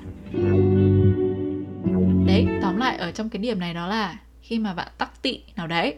Đấy, 2.26 2.46
tóm 2.62 2.76
lại 2.76 2.96
ở 2.96 3.12
trong 3.12 3.28
cái 3.28 3.42
điểm 3.42 3.60
này 3.60 3.74
đó 3.74 3.86
là 3.86 4.18
khi 4.42 4.58
mà 4.58 4.74
bạn 4.74 4.88
tắc 4.98 5.22
tị 5.22 5.40
nào 5.56 5.66
đấy, 5.66 5.94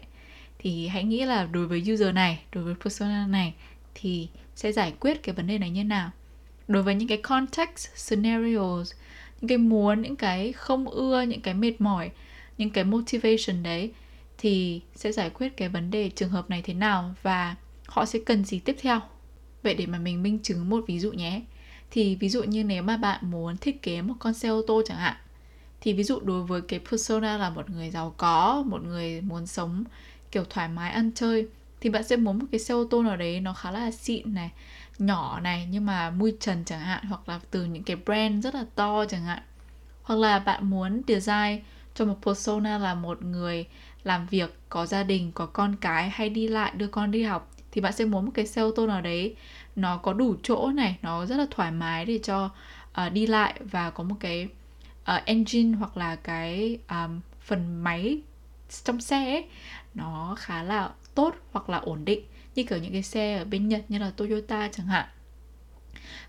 thì 0.58 0.86
hãy 0.88 1.04
nghĩ 1.04 1.24
là 1.24 1.46
đối 1.52 1.66
với 1.66 1.84
user 1.92 2.14
này, 2.14 2.40
đối 2.52 2.64
với 2.64 2.74
persona 2.84 3.26
này 3.26 3.54
thì 3.94 4.28
sẽ 4.56 4.72
giải 4.72 4.92
quyết 5.00 5.22
cái 5.22 5.34
vấn 5.34 5.46
đề 5.46 5.58
này 5.58 5.70
như 5.70 5.84
nào. 5.84 6.10
Đối 6.68 6.82
với 6.82 6.94
những 6.94 7.08
cái 7.08 7.18
context, 7.18 7.88
scenarios, 7.96 8.92
những 9.40 9.48
cái 9.48 9.58
muốn, 9.58 10.02
những 10.02 10.16
cái 10.16 10.52
không 10.52 10.88
ưa, 10.88 11.22
những 11.22 11.40
cái 11.40 11.54
mệt 11.54 11.80
mỏi, 11.80 12.10
những 12.58 12.70
cái 12.70 12.84
motivation 12.84 13.62
đấy 13.62 13.90
thì 14.40 14.80
sẽ 14.94 15.12
giải 15.12 15.30
quyết 15.30 15.56
cái 15.56 15.68
vấn 15.68 15.90
đề 15.90 16.10
trường 16.10 16.30
hợp 16.30 16.50
này 16.50 16.62
thế 16.62 16.74
nào 16.74 17.14
và 17.22 17.56
họ 17.86 18.04
sẽ 18.04 18.18
cần 18.26 18.44
gì 18.44 18.58
tiếp 18.58 18.76
theo? 18.80 19.00
Vậy 19.62 19.74
để 19.74 19.86
mà 19.86 19.98
mình 19.98 20.22
minh 20.22 20.38
chứng 20.42 20.70
một 20.70 20.84
ví 20.86 21.00
dụ 21.00 21.12
nhé. 21.12 21.42
Thì 21.90 22.16
ví 22.16 22.28
dụ 22.28 22.42
như 22.42 22.64
nếu 22.64 22.82
mà 22.82 22.96
bạn 22.96 23.30
muốn 23.30 23.56
thiết 23.56 23.82
kế 23.82 24.02
một 24.02 24.14
con 24.18 24.34
xe 24.34 24.48
ô 24.48 24.62
tô 24.66 24.82
chẳng 24.86 24.98
hạn, 24.98 25.16
thì 25.80 25.92
ví 25.92 26.04
dụ 26.04 26.20
đối 26.20 26.42
với 26.42 26.60
cái 26.60 26.80
persona 26.90 27.38
là 27.38 27.50
một 27.50 27.70
người 27.70 27.90
giàu 27.90 28.14
có, 28.16 28.62
một 28.66 28.82
người 28.82 29.20
muốn 29.20 29.46
sống 29.46 29.84
kiểu 30.32 30.44
thoải 30.50 30.68
mái, 30.68 30.90
ăn 30.90 31.10
chơi, 31.14 31.48
thì 31.80 31.90
bạn 31.90 32.04
sẽ 32.04 32.16
muốn 32.16 32.38
một 32.38 32.46
cái 32.52 32.60
xe 32.60 32.74
ô 32.74 32.84
tô 32.90 33.02
nào 33.02 33.16
đấy 33.16 33.40
nó 33.40 33.52
khá 33.52 33.70
là 33.70 33.90
xịn 33.90 34.34
này, 34.34 34.50
nhỏ 34.98 35.40
này, 35.40 35.68
nhưng 35.70 35.86
mà 35.86 36.10
mui 36.10 36.36
trần 36.40 36.64
chẳng 36.64 36.80
hạn, 36.80 37.04
hoặc 37.04 37.28
là 37.28 37.40
từ 37.50 37.64
những 37.64 37.82
cái 37.82 37.96
brand 37.96 38.44
rất 38.44 38.54
là 38.54 38.64
to 38.74 39.04
chẳng 39.04 39.24
hạn. 39.24 39.42
Hoặc 40.02 40.16
là 40.16 40.38
bạn 40.38 40.70
muốn 40.70 41.02
design 41.08 41.60
cho 41.94 42.04
một 42.04 42.16
persona 42.22 42.78
là 42.78 42.94
một 42.94 43.22
người 43.22 43.66
làm 44.04 44.26
việc 44.26 44.58
có 44.68 44.86
gia 44.86 45.02
đình 45.02 45.32
có 45.32 45.46
con 45.46 45.76
cái 45.80 46.10
hay 46.10 46.28
đi 46.28 46.48
lại 46.48 46.72
đưa 46.76 46.86
con 46.86 47.10
đi 47.10 47.22
học 47.22 47.50
thì 47.72 47.80
bạn 47.80 47.92
sẽ 47.92 48.04
muốn 48.04 48.24
một 48.24 48.32
cái 48.34 48.46
xe 48.46 48.62
ô 48.62 48.70
tô 48.70 48.86
nào 48.86 49.00
đấy 49.00 49.34
nó 49.76 49.96
có 49.96 50.12
đủ 50.12 50.36
chỗ 50.42 50.70
này 50.74 50.98
nó 51.02 51.26
rất 51.26 51.36
là 51.36 51.46
thoải 51.50 51.70
mái 51.70 52.04
để 52.04 52.18
cho 52.22 52.50
uh, 53.06 53.12
đi 53.12 53.26
lại 53.26 53.54
và 53.60 53.90
có 53.90 54.04
một 54.04 54.16
cái 54.20 54.48
uh, 55.02 55.24
engine 55.24 55.76
hoặc 55.78 55.96
là 55.96 56.16
cái 56.16 56.78
um, 56.88 57.20
phần 57.40 57.84
máy 57.84 58.20
trong 58.84 59.00
xe 59.00 59.30
ấy, 59.30 59.44
nó 59.94 60.36
khá 60.38 60.62
là 60.62 60.90
tốt 61.14 61.34
hoặc 61.52 61.70
là 61.70 61.78
ổn 61.78 62.04
định 62.04 62.20
như 62.54 62.64
kiểu 62.64 62.78
những 62.78 62.92
cái 62.92 63.02
xe 63.02 63.38
ở 63.38 63.44
bên 63.44 63.68
Nhật 63.68 63.84
như 63.88 63.98
là 63.98 64.10
Toyota 64.10 64.68
chẳng 64.72 64.86
hạn. 64.86 65.08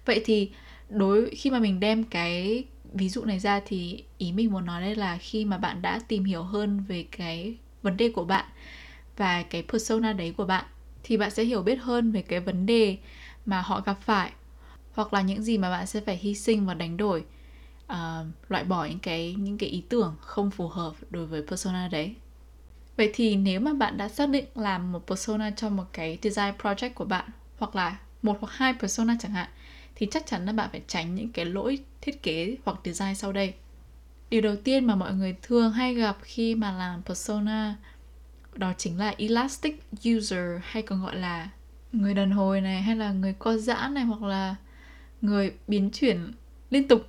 Vậy 0.05 0.21
thì 0.25 0.51
đối 0.89 1.29
khi 1.29 1.51
mà 1.51 1.59
mình 1.59 1.79
đem 1.79 2.03
cái 2.03 2.63
ví 2.91 3.09
dụ 3.09 3.25
này 3.25 3.39
ra 3.39 3.61
thì 3.65 4.03
ý 4.17 4.31
mình 4.31 4.51
muốn 4.51 4.65
nói 4.65 4.81
đây 4.81 4.95
là 4.95 5.17
khi 5.17 5.45
mà 5.45 5.57
bạn 5.57 5.81
đã 5.81 5.99
tìm 6.07 6.23
hiểu 6.23 6.43
hơn 6.43 6.83
về 6.87 7.05
cái 7.11 7.57
vấn 7.81 7.97
đề 7.97 8.09
của 8.09 8.25
bạn 8.25 8.45
và 9.17 9.43
cái 9.43 9.63
persona 9.63 10.13
đấy 10.13 10.33
của 10.37 10.45
bạn 10.45 10.65
thì 11.03 11.17
bạn 11.17 11.31
sẽ 11.31 11.43
hiểu 11.43 11.61
biết 11.63 11.75
hơn 11.75 12.11
về 12.11 12.21
cái 12.21 12.39
vấn 12.39 12.65
đề 12.65 12.97
mà 13.45 13.61
họ 13.61 13.81
gặp 13.81 13.97
phải 14.01 14.31
hoặc 14.93 15.13
là 15.13 15.21
những 15.21 15.43
gì 15.43 15.57
mà 15.57 15.69
bạn 15.69 15.87
sẽ 15.87 16.01
phải 16.01 16.17
hy 16.17 16.35
sinh 16.35 16.65
và 16.65 16.73
đánh 16.73 16.97
đổi 16.97 17.23
uh, 17.91 17.97
loại 18.49 18.63
bỏ 18.63 18.85
những 18.85 18.99
cái 18.99 19.35
những 19.37 19.57
cái 19.57 19.69
ý 19.69 19.83
tưởng 19.89 20.15
không 20.21 20.51
phù 20.51 20.67
hợp 20.67 20.93
đối 21.09 21.25
với 21.25 21.43
persona 21.47 21.87
đấy. 21.87 22.15
Vậy 22.97 23.11
thì 23.13 23.35
nếu 23.35 23.59
mà 23.59 23.73
bạn 23.73 23.97
đã 23.97 24.09
xác 24.09 24.29
định 24.29 24.45
làm 24.55 24.91
một 24.91 25.07
persona 25.07 25.51
cho 25.51 25.69
một 25.69 25.85
cái 25.93 26.17
design 26.21 26.53
project 26.61 26.93
của 26.93 27.05
bạn 27.05 27.29
hoặc 27.57 27.75
là 27.75 27.99
một 28.21 28.37
hoặc 28.41 28.53
hai 28.53 28.73
persona 28.73 29.17
chẳng 29.19 29.31
hạn 29.31 29.49
thì 29.95 30.07
chắc 30.11 30.27
chắn 30.27 30.45
là 30.45 30.51
bạn 30.51 30.69
phải 30.71 30.81
tránh 30.87 31.15
những 31.15 31.31
cái 31.31 31.45
lỗi 31.45 31.79
thiết 32.01 32.23
kế 32.23 32.55
hoặc 32.65 32.77
design 32.83 33.15
sau 33.15 33.31
đây. 33.31 33.53
điều 34.29 34.41
đầu 34.41 34.55
tiên 34.63 34.85
mà 34.85 34.95
mọi 34.95 35.13
người 35.13 35.35
thường 35.41 35.71
hay 35.71 35.95
gặp 35.95 36.17
khi 36.21 36.55
mà 36.55 36.71
làm 36.71 37.01
persona 37.03 37.75
đó 38.55 38.73
chính 38.77 38.97
là 38.97 39.13
elastic 39.17 39.83
user 40.09 40.61
hay 40.61 40.83
còn 40.83 41.01
gọi 41.03 41.15
là 41.15 41.49
người 41.91 42.13
đàn 42.13 42.31
hồi 42.31 42.61
này, 42.61 42.81
hay 42.81 42.95
là 42.95 43.11
người 43.11 43.33
co 43.39 43.57
giãn 43.57 43.93
này, 43.93 44.03
hoặc 44.03 44.21
là 44.21 44.55
người 45.21 45.53
biến 45.67 45.89
chuyển 45.93 46.31
liên 46.69 46.87
tục 46.87 47.07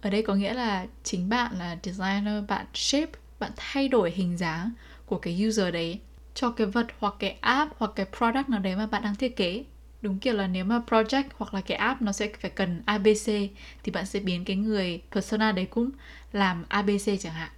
ở 0.00 0.10
đây 0.10 0.22
có 0.22 0.34
nghĩa 0.34 0.54
là 0.54 0.86
chính 1.02 1.28
bạn 1.28 1.58
là 1.58 1.78
designer, 1.82 2.44
bạn 2.48 2.66
shape, 2.74 3.12
bạn 3.38 3.52
thay 3.56 3.88
đổi 3.88 4.10
hình 4.10 4.38
dáng 4.38 4.70
của 5.06 5.18
cái 5.18 5.46
user 5.48 5.74
đấy 5.74 6.00
cho 6.34 6.50
cái 6.50 6.66
vật 6.66 6.86
hoặc 6.98 7.14
cái 7.18 7.36
app 7.40 7.72
hoặc 7.78 7.90
cái 7.96 8.06
product 8.18 8.48
nào 8.48 8.60
đấy 8.60 8.76
mà 8.76 8.86
bạn 8.86 9.02
đang 9.02 9.14
thiết 9.14 9.36
kế 9.36 9.64
đúng 10.02 10.18
kiểu 10.18 10.34
là 10.34 10.46
nếu 10.46 10.64
mà 10.64 10.80
project 10.86 11.24
hoặc 11.36 11.54
là 11.54 11.60
cái 11.60 11.78
app 11.78 12.02
nó 12.02 12.12
sẽ 12.12 12.28
phải 12.40 12.50
cần 12.50 12.82
abc 12.86 13.26
thì 13.82 13.92
bạn 13.92 14.06
sẽ 14.06 14.20
biến 14.20 14.44
cái 14.44 14.56
người 14.56 15.02
persona 15.12 15.52
đấy 15.52 15.66
cũng 15.70 15.90
làm 16.32 16.64
abc 16.68 17.20
chẳng 17.20 17.32
hạn. 17.32 17.50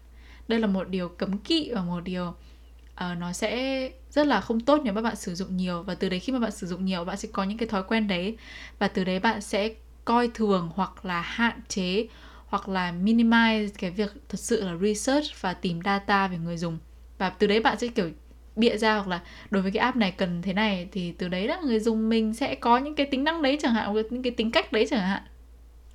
Đây 0.48 0.60
là 0.60 0.66
một 0.66 0.88
điều 0.88 1.08
cấm 1.08 1.38
kỵ 1.38 1.70
và 1.74 1.82
một 1.82 2.00
điều 2.04 2.28
uh, 2.28 3.18
nó 3.18 3.32
sẽ 3.32 3.90
rất 4.10 4.26
là 4.26 4.40
không 4.40 4.60
tốt 4.60 4.80
nếu 4.84 4.94
mà 4.94 5.02
bạn 5.02 5.16
sử 5.16 5.34
dụng 5.34 5.56
nhiều. 5.56 5.82
Và 5.82 5.94
từ 5.94 6.08
đấy 6.08 6.20
khi 6.20 6.32
mà 6.32 6.38
bạn 6.38 6.50
sử 6.50 6.66
dụng 6.66 6.84
nhiều 6.84 7.04
bạn 7.04 7.16
sẽ 7.16 7.28
có 7.32 7.44
những 7.44 7.58
cái 7.58 7.68
thói 7.68 7.82
quen 7.82 8.08
đấy. 8.08 8.36
Và 8.78 8.88
từ 8.88 9.04
đấy 9.04 9.20
bạn 9.20 9.40
sẽ 9.40 9.74
coi 10.04 10.28
thường 10.34 10.70
hoặc 10.74 11.04
là 11.04 11.20
hạn 11.20 11.60
chế 11.68 12.06
hoặc 12.46 12.68
là 12.68 12.92
minimize 12.92 13.68
cái 13.78 13.90
việc 13.90 14.12
thật 14.28 14.40
sự 14.40 14.64
là 14.64 14.76
research 14.76 15.26
và 15.40 15.54
tìm 15.54 15.80
data 15.84 16.28
về 16.28 16.38
người 16.38 16.56
dùng. 16.56 16.78
Và 17.18 17.30
từ 17.30 17.46
đấy 17.46 17.60
bạn 17.60 17.78
sẽ 17.78 17.88
kiểu 17.88 18.10
bịa 18.56 18.76
ra 18.76 18.94
hoặc 18.94 19.08
là 19.08 19.20
đối 19.50 19.62
với 19.62 19.72
cái 19.72 19.80
app 19.80 19.96
này 19.96 20.10
cần 20.10 20.42
thế 20.42 20.52
này 20.52 20.88
thì 20.92 21.12
từ 21.18 21.28
đấy 21.28 21.48
là 21.48 21.60
người 21.64 21.80
dùng 21.80 22.08
mình 22.08 22.34
sẽ 22.34 22.54
có 22.54 22.78
những 22.78 22.94
cái 22.94 23.06
tính 23.06 23.24
năng 23.24 23.42
đấy 23.42 23.58
chẳng 23.62 23.74
hạn 23.74 23.94
những 24.10 24.22
cái 24.22 24.32
tính 24.32 24.50
cách 24.50 24.72
đấy 24.72 24.86
chẳng 24.90 25.00
hạn. 25.00 25.22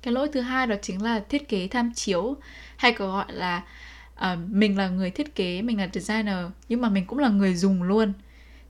Cái 0.02 0.14
lỗi 0.14 0.28
thứ 0.32 0.40
hai 0.40 0.66
đó 0.66 0.76
chính 0.82 1.02
là 1.02 1.20
thiết 1.28 1.48
kế 1.48 1.68
tham 1.68 1.92
chiếu 1.94 2.36
hay 2.76 2.92
còn 2.92 3.08
gọi 3.12 3.32
là 3.32 3.62
uh, 4.16 4.38
mình 4.48 4.78
là 4.78 4.88
người 4.88 5.10
thiết 5.10 5.34
kế 5.34 5.62
mình 5.62 5.78
là 5.78 5.88
designer 5.92 6.36
nhưng 6.68 6.80
mà 6.80 6.88
mình 6.88 7.06
cũng 7.06 7.18
là 7.18 7.28
người 7.28 7.54
dùng 7.54 7.82
luôn. 7.82 8.12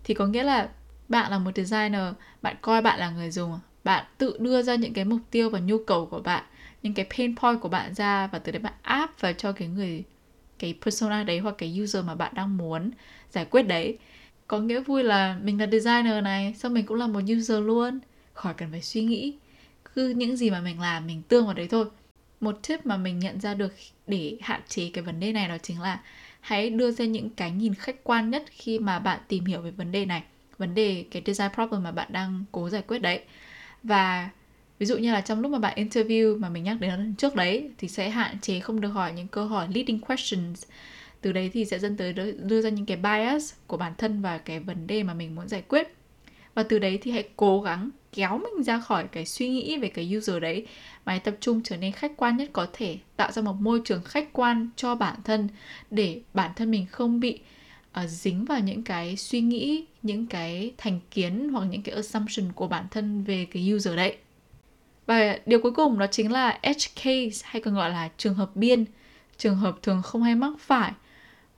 Thì 0.04 0.14
có 0.14 0.26
nghĩa 0.26 0.42
là 0.42 0.68
bạn 1.08 1.30
là 1.30 1.38
một 1.38 1.50
designer 1.56 2.02
bạn 2.42 2.56
coi 2.60 2.82
bạn 2.82 2.98
là 2.98 3.10
người 3.10 3.30
dùng 3.30 3.58
bạn 3.84 4.04
tự 4.18 4.36
đưa 4.38 4.62
ra 4.62 4.74
những 4.74 4.92
cái 4.92 5.04
mục 5.04 5.20
tiêu 5.30 5.50
và 5.50 5.58
nhu 5.58 5.78
cầu 5.86 6.06
của 6.06 6.20
bạn 6.20 6.44
những 6.82 6.94
cái 6.94 7.06
pain 7.16 7.36
point 7.36 7.60
của 7.60 7.68
bạn 7.68 7.94
ra 7.94 8.26
và 8.26 8.38
từ 8.38 8.52
đấy 8.52 8.62
bạn 8.62 8.72
áp 8.82 9.20
vào 9.20 9.32
cho 9.32 9.52
cái 9.52 9.68
người 9.68 10.04
cái 10.60 10.74
persona 10.84 11.24
đấy 11.24 11.38
hoặc 11.38 11.54
cái 11.58 11.80
user 11.82 12.04
mà 12.04 12.14
bạn 12.14 12.32
đang 12.34 12.56
muốn 12.56 12.90
giải 13.30 13.44
quyết 13.44 13.62
đấy. 13.62 13.98
Có 14.46 14.58
nghĩa 14.58 14.80
vui 14.80 15.02
là 15.02 15.38
mình 15.42 15.60
là 15.60 15.66
designer 15.66 16.24
này, 16.24 16.54
xong 16.54 16.74
mình 16.74 16.86
cũng 16.86 16.96
là 16.96 17.06
một 17.06 17.20
user 17.32 17.58
luôn. 17.64 18.00
Khỏi 18.32 18.54
cần 18.54 18.70
phải 18.70 18.82
suy 18.82 19.02
nghĩ, 19.02 19.34
cứ 19.94 20.08
những 20.08 20.36
gì 20.36 20.50
mà 20.50 20.60
mình 20.60 20.80
làm, 20.80 21.06
mình 21.06 21.22
tương 21.28 21.44
vào 21.44 21.54
đấy 21.54 21.68
thôi. 21.68 21.84
Một 22.40 22.58
tip 22.68 22.86
mà 22.86 22.96
mình 22.96 23.18
nhận 23.18 23.40
ra 23.40 23.54
được 23.54 23.72
để 24.06 24.36
hạn 24.40 24.60
chế 24.68 24.90
cái 24.94 25.04
vấn 25.04 25.20
đề 25.20 25.32
này 25.32 25.48
đó 25.48 25.56
chính 25.62 25.80
là 25.80 26.00
hãy 26.40 26.70
đưa 26.70 26.90
ra 26.90 27.04
những 27.04 27.30
cái 27.30 27.50
nhìn 27.50 27.74
khách 27.74 28.04
quan 28.04 28.30
nhất 28.30 28.44
khi 28.50 28.78
mà 28.78 28.98
bạn 28.98 29.20
tìm 29.28 29.44
hiểu 29.44 29.60
về 29.60 29.70
vấn 29.70 29.92
đề 29.92 30.04
này, 30.04 30.22
vấn 30.58 30.74
đề 30.74 31.04
cái 31.10 31.22
design 31.26 31.50
problem 31.54 31.82
mà 31.82 31.92
bạn 31.92 32.08
đang 32.12 32.44
cố 32.52 32.68
giải 32.68 32.82
quyết 32.82 32.98
đấy. 32.98 33.20
Và 33.82 34.30
ví 34.80 34.86
dụ 34.86 34.96
như 34.98 35.12
là 35.12 35.20
trong 35.20 35.40
lúc 35.40 35.50
mà 35.50 35.58
bạn 35.58 35.78
interview 35.78 36.38
mà 36.38 36.48
mình 36.48 36.64
nhắc 36.64 36.80
đến 36.80 36.90
lần 36.90 37.14
trước 37.14 37.34
đấy 37.34 37.70
thì 37.78 37.88
sẽ 37.88 38.10
hạn 38.10 38.40
chế 38.40 38.60
không 38.60 38.80
được 38.80 38.88
hỏi 38.88 39.12
những 39.12 39.28
câu 39.28 39.46
hỏi 39.46 39.68
leading 39.74 39.98
questions. 39.98 40.62
Từ 41.20 41.32
đấy 41.32 41.50
thì 41.52 41.64
sẽ 41.64 41.78
dẫn 41.78 41.96
tới 41.96 42.12
đưa 42.42 42.60
ra 42.60 42.70
những 42.70 42.86
cái 42.86 42.96
bias 42.96 43.54
của 43.66 43.76
bản 43.76 43.92
thân 43.98 44.22
và 44.22 44.38
cái 44.38 44.60
vấn 44.60 44.86
đề 44.86 45.02
mà 45.02 45.14
mình 45.14 45.34
muốn 45.34 45.48
giải 45.48 45.62
quyết. 45.68 45.94
Và 46.54 46.62
từ 46.62 46.78
đấy 46.78 46.98
thì 47.02 47.10
hãy 47.10 47.28
cố 47.36 47.60
gắng 47.60 47.90
kéo 48.12 48.38
mình 48.38 48.62
ra 48.62 48.80
khỏi 48.80 49.08
cái 49.12 49.26
suy 49.26 49.48
nghĩ 49.48 49.78
về 49.78 49.88
cái 49.88 50.16
user 50.16 50.42
đấy 50.42 50.66
mà 51.04 51.12
hãy 51.12 51.20
tập 51.20 51.34
trung 51.40 51.60
trở 51.64 51.76
nên 51.76 51.92
khách 51.92 52.16
quan 52.16 52.36
nhất 52.36 52.50
có 52.52 52.66
thể 52.72 52.98
tạo 53.16 53.32
ra 53.32 53.42
một 53.42 53.56
môi 53.60 53.80
trường 53.84 54.02
khách 54.02 54.32
quan 54.32 54.68
cho 54.76 54.94
bản 54.94 55.16
thân 55.24 55.48
để 55.90 56.20
bản 56.34 56.50
thân 56.56 56.70
mình 56.70 56.86
không 56.90 57.20
bị 57.20 57.40
uh, 58.04 58.08
dính 58.08 58.44
vào 58.44 58.60
những 58.60 58.82
cái 58.82 59.16
suy 59.16 59.40
nghĩ 59.40 59.84
những 60.02 60.26
cái 60.26 60.72
thành 60.78 61.00
kiến 61.10 61.48
hoặc 61.48 61.64
những 61.64 61.82
cái 61.82 61.94
assumption 61.94 62.52
của 62.52 62.68
bản 62.68 62.86
thân 62.90 63.24
về 63.24 63.46
cái 63.50 63.72
user 63.74 63.96
đấy 63.96 64.16
và 65.06 65.38
điều 65.46 65.60
cuối 65.60 65.72
cùng 65.72 65.98
đó 65.98 66.06
chính 66.06 66.32
là 66.32 66.58
edge 66.60 66.86
case 66.96 67.42
hay 67.44 67.62
còn 67.62 67.74
gọi 67.74 67.90
là 67.90 68.08
trường 68.16 68.34
hợp 68.34 68.56
biên 68.56 68.84
trường 69.40 69.56
hợp 69.56 69.76
thường 69.82 70.02
không 70.02 70.22
hay 70.22 70.34
mắc 70.34 70.52
phải. 70.58 70.92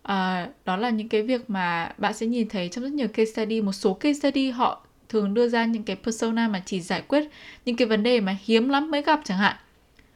À, 0.02 0.48
đó 0.64 0.76
là 0.76 0.90
những 0.90 1.08
cái 1.08 1.22
việc 1.22 1.50
mà 1.50 1.92
bạn 1.98 2.14
sẽ 2.14 2.26
nhìn 2.26 2.48
thấy 2.48 2.68
trong 2.68 2.84
rất 2.84 2.92
nhiều 2.92 3.08
case 3.08 3.32
study. 3.32 3.60
Một 3.60 3.72
số 3.72 3.94
case 3.94 4.18
study 4.20 4.50
họ 4.50 4.86
thường 5.08 5.34
đưa 5.34 5.48
ra 5.48 5.64
những 5.64 5.82
cái 5.82 5.96
persona 5.96 6.48
mà 6.48 6.62
chỉ 6.66 6.80
giải 6.80 7.02
quyết 7.08 7.28
những 7.64 7.76
cái 7.76 7.88
vấn 7.88 8.02
đề 8.02 8.20
mà 8.20 8.36
hiếm 8.44 8.68
lắm 8.68 8.90
mới 8.90 9.02
gặp 9.02 9.20
chẳng 9.24 9.38
hạn. 9.38 9.56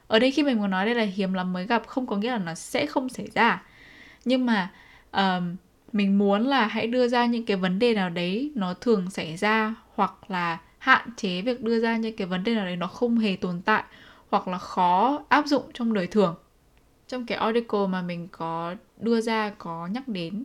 Ở 0.06 0.18
đây 0.18 0.30
khi 0.30 0.42
mình 0.42 0.58
muốn 0.58 0.70
nói 0.70 0.86
đây 0.86 0.94
là 0.94 1.02
hiếm 1.02 1.32
lắm 1.32 1.52
mới 1.52 1.66
gặp 1.66 1.86
không 1.86 2.06
có 2.06 2.16
nghĩa 2.16 2.30
là 2.30 2.38
nó 2.38 2.54
sẽ 2.54 2.86
không 2.86 3.08
xảy 3.08 3.26
ra. 3.34 3.62
Nhưng 4.24 4.46
mà 4.46 4.70
um, 5.12 5.56
mình 5.92 6.18
muốn 6.18 6.46
là 6.46 6.66
hãy 6.66 6.86
đưa 6.86 7.08
ra 7.08 7.26
những 7.26 7.44
cái 7.46 7.56
vấn 7.56 7.78
đề 7.78 7.94
nào 7.94 8.10
đấy 8.10 8.52
nó 8.54 8.74
thường 8.74 9.10
xảy 9.10 9.36
ra 9.36 9.74
hoặc 9.94 10.30
là 10.30 10.58
hạn 10.86 11.08
chế 11.16 11.42
việc 11.42 11.62
đưa 11.62 11.80
ra 11.80 11.96
những 11.96 12.16
cái 12.16 12.26
vấn 12.26 12.44
đề 12.44 12.54
nào 12.54 12.64
đấy 12.64 12.76
nó 12.76 12.86
không 12.86 13.18
hề 13.18 13.36
tồn 13.36 13.62
tại 13.64 13.84
hoặc 14.30 14.48
là 14.48 14.58
khó 14.58 15.24
áp 15.28 15.46
dụng 15.46 15.62
trong 15.74 15.94
đời 15.94 16.06
thường. 16.06 16.34
Trong 17.08 17.26
cái 17.26 17.38
article 17.38 17.86
mà 17.88 18.02
mình 18.02 18.28
có 18.32 18.74
đưa 19.00 19.20
ra, 19.20 19.50
có 19.58 19.86
nhắc 19.86 20.08
đến, 20.08 20.44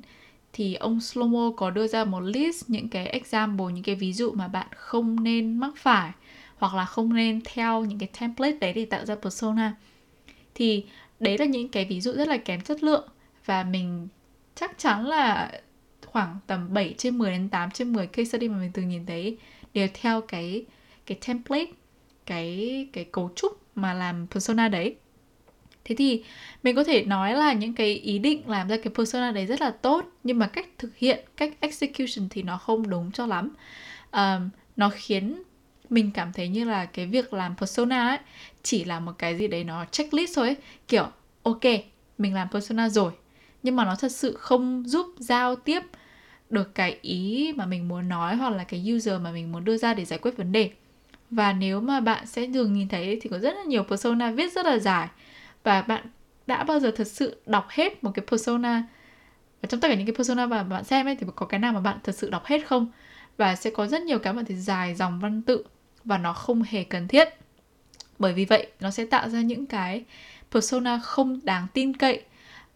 thì 0.54 0.76
ông 0.76 1.02
Slomo 1.02 1.52
có 1.58 1.70
đưa 1.70 1.88
ra 1.88 2.06
một 2.06 2.20
list 2.20 2.70
những 2.70 2.90
cái 2.90 3.06
example, 3.06 3.66
những 3.74 3.84
cái 3.84 3.96
ví 3.96 4.14
dụ 4.14 4.32
mà 4.32 4.48
bạn 4.48 4.68
không 4.76 5.24
nên 5.24 5.58
mắc 5.58 5.74
phải 5.78 6.12
hoặc 6.58 6.74
là 6.76 6.86
không 6.86 7.14
nên 7.14 7.42
theo 7.46 7.86
những 7.86 8.00
cái 8.00 8.10
template 8.20 8.58
đấy 8.58 8.74
để 8.74 8.86
tạo 8.86 9.06
ra 9.06 9.16
persona. 9.16 9.74
Thì 10.56 10.86
đấy 11.20 11.38
là 11.38 11.46
những 11.46 11.70
cái 11.70 11.86
ví 11.86 12.02
dụ 12.02 12.12
rất 12.12 12.28
là 12.28 12.38
kém 12.38 12.62
chất 12.62 12.84
lượng 12.84 13.08
và 13.46 13.64
mình 13.64 14.08
chắc 14.56 14.78
chắn 14.78 15.06
là 15.06 15.52
khoảng 16.06 16.38
tầm 16.48 16.74
7 16.74 16.96
trên 16.98 17.18
10 17.18 17.32
đến 17.32 17.50
8 17.50 17.72
trên 17.72 17.94
10 17.94 18.08
case 18.08 18.24
study 18.24 18.50
mà 18.50 18.58
mình 18.58 18.72
từng 18.74 18.90
nhìn 18.90 19.06
thấy 19.06 19.38
đều 19.74 19.88
theo 19.94 20.22
cái 20.22 20.66
cái 21.06 21.18
template 21.28 21.72
cái 22.26 22.88
cái 22.94 23.04
cấu 23.12 23.32
trúc 23.36 23.62
mà 23.76 23.94
làm 23.94 24.28
persona 24.28 24.68
đấy 24.68 24.96
thế 25.86 25.96
thì 25.96 26.24
mình 26.64 26.76
có 26.76 26.84
thể 26.84 27.06
nói 27.06 27.34
là 27.34 27.54
những 27.54 27.74
cái 27.74 27.94
ý 27.94 28.20
định 28.20 28.50
làm 28.50 28.68
ra 28.68 28.78
cái 28.78 28.94
persona 28.96 29.32
đấy 29.32 29.46
rất 29.46 29.62
là 29.62 29.72
tốt 29.72 30.06
nhưng 30.24 30.40
mà 30.40 30.48
cách 30.48 30.68
thực 30.78 30.98
hiện 30.98 31.26
cách 31.38 31.54
execution 31.60 32.30
thì 32.30 32.44
nó 32.44 32.58
không 32.58 32.90
đúng 32.90 33.12
cho 33.12 33.26
lắm 33.26 33.50
um, 34.12 34.50
nó 34.76 34.90
khiến 34.90 35.44
mình 35.90 36.12
cảm 36.14 36.34
thấy 36.34 36.48
như 36.48 36.64
là 36.64 36.86
cái 36.86 37.06
việc 37.06 37.34
làm 37.34 37.56
persona 37.56 38.08
ấy 38.08 38.18
chỉ 38.64 38.84
là 38.84 39.00
một 39.00 39.12
cái 39.18 39.38
gì 39.38 39.48
đấy 39.48 39.64
nó 39.64 39.86
checklist 39.86 40.36
thôi 40.36 40.48
ấy. 40.48 40.56
kiểu 40.88 41.08
ok 41.44 41.64
mình 42.18 42.34
làm 42.34 42.48
persona 42.52 42.90
rồi 42.90 43.12
nhưng 43.64 43.76
mà 43.76 43.86
nó 43.86 43.96
thật 43.96 44.12
sự 44.12 44.36
không 44.36 44.84
giúp 44.86 45.06
giao 45.18 45.56
tiếp 45.56 45.82
được 46.52 46.76
cái 46.76 46.98
ý 47.02 47.54
mà 47.56 47.66
mình 47.66 47.88
muốn 47.88 48.10
nói 48.10 48.36
hoặc 48.36 48.50
là 48.50 48.64
cái 48.64 48.94
user 48.96 49.22
mà 49.22 49.32
mình 49.32 49.52
muốn 49.52 49.66
đưa 49.66 49.78
ra 49.78 49.94
để 49.94 50.06
giải 50.06 50.20
quyết 50.20 50.38
vấn 50.38 50.52
đề. 50.52 50.72
Và 51.30 51.54
nếu 51.54 51.82
mà 51.82 52.00
bạn 52.00 52.26
sẽ 52.26 52.48
thường 52.54 52.74
nhìn 52.74 52.88
thấy 52.88 53.20
thì 53.22 53.30
có 53.30 53.40
rất 53.40 53.56
là 53.56 53.64
nhiều 53.64 53.84
persona 53.84 54.32
viết 54.32 54.54
rất 54.54 54.66
là 54.66 54.78
dài. 54.80 55.08
Và 55.64 55.82
bạn 55.82 56.06
đã 56.48 56.64
bao 56.64 56.80
giờ 56.80 56.92
thật 56.96 57.08
sự 57.08 57.42
đọc 57.46 57.66
hết 57.70 58.04
một 58.04 58.12
cái 58.16 58.26
persona? 58.32 58.84
Và 59.62 59.68
trong 59.68 59.80
tất 59.80 59.88
cả 59.88 59.96
những 59.96 60.06
cái 60.06 60.16
persona 60.16 60.46
mà 60.46 60.64
bạn 60.64 60.84
xem 60.84 61.08
ấy 61.08 61.16
thì 61.16 61.28
có 61.36 61.46
cái 61.46 61.60
nào 61.60 61.74
mà 61.74 61.80
bạn 61.80 61.98
thật 62.04 62.16
sự 62.16 62.30
đọc 62.30 62.46
hết 62.46 62.68
không? 62.68 62.92
Và 63.38 63.56
sẽ 63.56 63.70
có 63.70 63.88
rất 63.88 64.02
nhiều 64.02 64.20
cái 64.20 64.34
bạn 64.34 64.46
thấy 64.46 64.58
dài 64.58 64.96
dòng 64.96 65.20
văn 65.20 65.42
tự 65.42 65.64
và 66.04 66.18
nó 66.18 66.34
không 66.34 66.64
hề 66.64 66.84
cần 66.84 67.08
thiết. 67.08 67.30
Bởi 68.20 68.34
vì 68.34 68.46
vậy, 68.46 68.68
nó 68.80 68.92
sẽ 68.92 69.06
tạo 69.06 69.30
ra 69.30 69.42
những 69.42 69.66
cái 69.66 70.04
persona 70.52 71.00
không 71.04 71.40
đáng 71.44 71.68
tin 71.74 71.94
cậy 71.94 72.22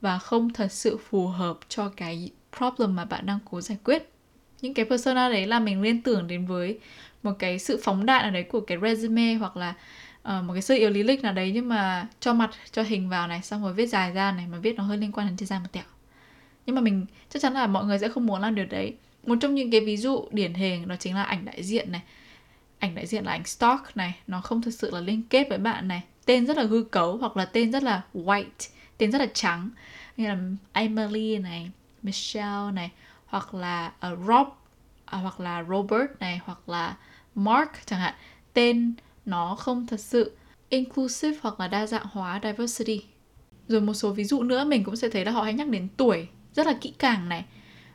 và 0.01 0.19
không 0.19 0.53
thật 0.53 0.71
sự 0.71 0.97
phù 1.09 1.27
hợp 1.27 1.59
cho 1.69 1.89
cái 1.89 2.29
problem 2.57 2.95
mà 2.95 3.05
bạn 3.05 3.25
đang 3.25 3.39
cố 3.51 3.61
giải 3.61 3.77
quyết. 3.83 4.09
Những 4.61 4.73
cái 4.73 4.85
persona 4.85 5.29
đấy 5.29 5.47
là 5.47 5.59
mình 5.59 5.81
liên 5.81 6.01
tưởng 6.01 6.27
đến 6.27 6.45
với 6.45 6.79
một 7.23 7.33
cái 7.39 7.59
sự 7.59 7.79
phóng 7.83 8.05
đại 8.05 8.23
nào 8.23 8.31
đấy 8.31 8.43
của 8.43 8.59
cái 8.59 8.77
resume 8.81 9.33
hoặc 9.33 9.57
là 9.57 9.73
uh, 10.21 10.43
một 10.43 10.53
cái 10.53 10.61
sự 10.61 10.75
yếu 10.75 10.89
lý 10.89 11.03
lịch 11.03 11.23
nào 11.23 11.33
đấy 11.33 11.51
nhưng 11.53 11.69
mà 11.69 12.07
cho 12.19 12.33
mặt 12.33 12.51
cho 12.71 12.83
hình 12.83 13.09
vào 13.09 13.27
này 13.27 13.41
xong 13.41 13.63
rồi 13.63 13.73
viết 13.73 13.85
dài 13.85 14.11
ra 14.11 14.31
này 14.31 14.47
mà 14.47 14.57
viết 14.57 14.75
nó 14.75 14.83
hơi 14.83 14.97
liên 14.97 15.11
quan 15.11 15.27
đến 15.27 15.37
design 15.37 15.61
một 15.61 15.71
tẹo. 15.71 15.83
Nhưng 16.65 16.75
mà 16.75 16.81
mình 16.81 17.05
chắc 17.29 17.41
chắn 17.41 17.53
là 17.53 17.67
mọi 17.67 17.85
người 17.85 17.99
sẽ 17.99 18.09
không 18.09 18.25
muốn 18.25 18.41
làm 18.41 18.55
điều 18.55 18.65
đấy. 18.65 18.93
Một 19.25 19.35
trong 19.41 19.55
những 19.55 19.71
cái 19.71 19.81
ví 19.81 19.97
dụ 19.97 20.27
điển 20.31 20.53
hình 20.53 20.87
đó 20.87 20.95
chính 20.99 21.15
là 21.15 21.23
ảnh 21.23 21.45
đại 21.45 21.63
diện 21.63 21.91
này. 21.91 22.01
Ảnh 22.79 22.95
đại 22.95 23.07
diện 23.07 23.25
là 23.25 23.31
ảnh 23.31 23.45
stock 23.45 23.97
này 23.97 24.15
nó 24.27 24.41
không 24.41 24.61
thực 24.61 24.71
sự 24.71 24.91
là 24.91 24.99
liên 24.99 25.23
kết 25.29 25.49
với 25.49 25.57
bạn 25.57 25.87
này. 25.87 26.03
Tên 26.25 26.45
rất 26.45 26.57
là 26.57 26.63
hư 26.63 26.83
cấu 26.83 27.17
hoặc 27.17 27.37
là 27.37 27.45
tên 27.45 27.71
rất 27.71 27.83
là 27.83 28.01
white 28.13 28.69
tên 28.97 29.11
rất 29.11 29.19
là 29.19 29.27
trắng. 29.33 29.69
Như 30.17 30.27
là 30.27 30.37
Emily 30.73 31.37
này 31.37 31.71
Michelle 32.05 32.71
này 32.73 32.91
hoặc 33.25 33.53
là 33.53 33.87
uh, 33.87 34.19
Rob 34.27 34.47
uh, 34.47 34.53
hoặc 35.05 35.39
là 35.39 35.63
Robert 35.69 36.09
này 36.19 36.39
hoặc 36.45 36.69
là 36.69 36.95
Mark 37.35 37.69
chẳng 37.85 37.99
hạn. 37.99 38.13
Tên 38.53 38.93
nó 39.25 39.55
không 39.55 39.87
thật 39.87 39.99
sự 39.99 40.37
inclusive 40.69 41.37
hoặc 41.41 41.59
là 41.59 41.67
đa 41.67 41.87
dạng 41.87 42.05
hóa 42.11 42.39
diversity. 42.43 43.01
Rồi 43.67 43.81
một 43.81 43.93
số 43.93 44.11
ví 44.11 44.23
dụ 44.23 44.43
nữa 44.43 44.63
mình 44.63 44.83
cũng 44.83 44.95
sẽ 44.95 45.09
thấy 45.09 45.25
là 45.25 45.31
họ 45.31 45.41
hay 45.41 45.53
nhắc 45.53 45.67
đến 45.67 45.87
tuổi 45.97 46.27
rất 46.53 46.67
là 46.67 46.73
kỹ 46.81 46.93
càng 46.99 47.29
này. 47.29 47.45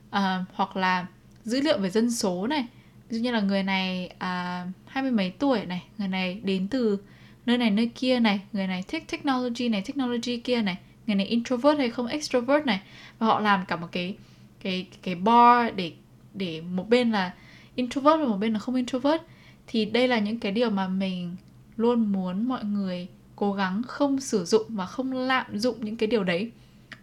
Uh, 0.09 0.47
hoặc 0.55 0.77
là 0.77 1.07
dữ 1.45 1.61
liệu 1.61 1.79
về 1.79 1.91
dân 1.91 2.11
số 2.11 2.47
này. 2.47 2.67
Ví 3.09 3.19
dụ 3.19 3.25
như 3.25 3.31
là 3.31 3.41
người 3.41 3.63
này 3.63 4.15
à, 4.19 4.67
hai 4.87 5.03
mươi 5.03 5.13
mấy 5.13 5.31
tuổi 5.31 5.67
này 5.67 5.83
người 5.99 6.09
này 6.09 6.41
đến 6.45 6.69
từ 6.69 6.99
nơi 7.47 7.59
này 7.59 7.71
nơi 7.71 7.91
kia 7.95 8.21
này 8.21 8.41
người 8.53 8.67
này 8.67 8.83
thích 8.89 9.05
technology 9.09 9.69
này 9.69 9.83
technology 9.83 10.37
kia 10.37 10.63
này 10.63 10.79
người 11.11 11.17
này 11.17 11.27
introvert 11.27 11.79
hay 11.79 11.91
không 11.91 12.07
extrovert 12.07 12.67
này. 12.67 12.81
Và 13.19 13.27
họ 13.27 13.41
làm 13.41 13.65
cả 13.67 13.77
một 13.77 13.89
cái 13.93 14.17
cái 14.63 14.87
cái 15.03 15.15
bar 15.15 15.75
để 15.77 15.93
để 16.35 16.61
một 16.61 16.89
bên 16.89 17.11
là 17.11 17.33
introvert 17.75 18.21
và 18.21 18.27
một 18.27 18.37
bên 18.37 18.53
là 18.53 18.59
không 18.59 18.75
introvert. 18.75 19.23
Thì 19.67 19.85
đây 19.85 20.09
là 20.09 20.19
những 20.19 20.41
cái 20.41 20.53
điều 20.53 20.71
mà 20.71 20.89
mình 20.89 21.37
luôn 21.77 22.13
muốn 22.13 22.49
mọi 22.49 22.65
người 22.65 23.09
cố 23.37 23.53
gắng 23.53 23.83
không 23.83 24.21
sử 24.21 24.45
dụng 24.45 24.67
và 24.69 24.87
không 24.87 25.13
lạm 25.13 25.59
dụng 25.59 25.85
những 25.85 25.97
cái 25.97 26.07
điều 26.07 26.25
đấy. 26.25 26.51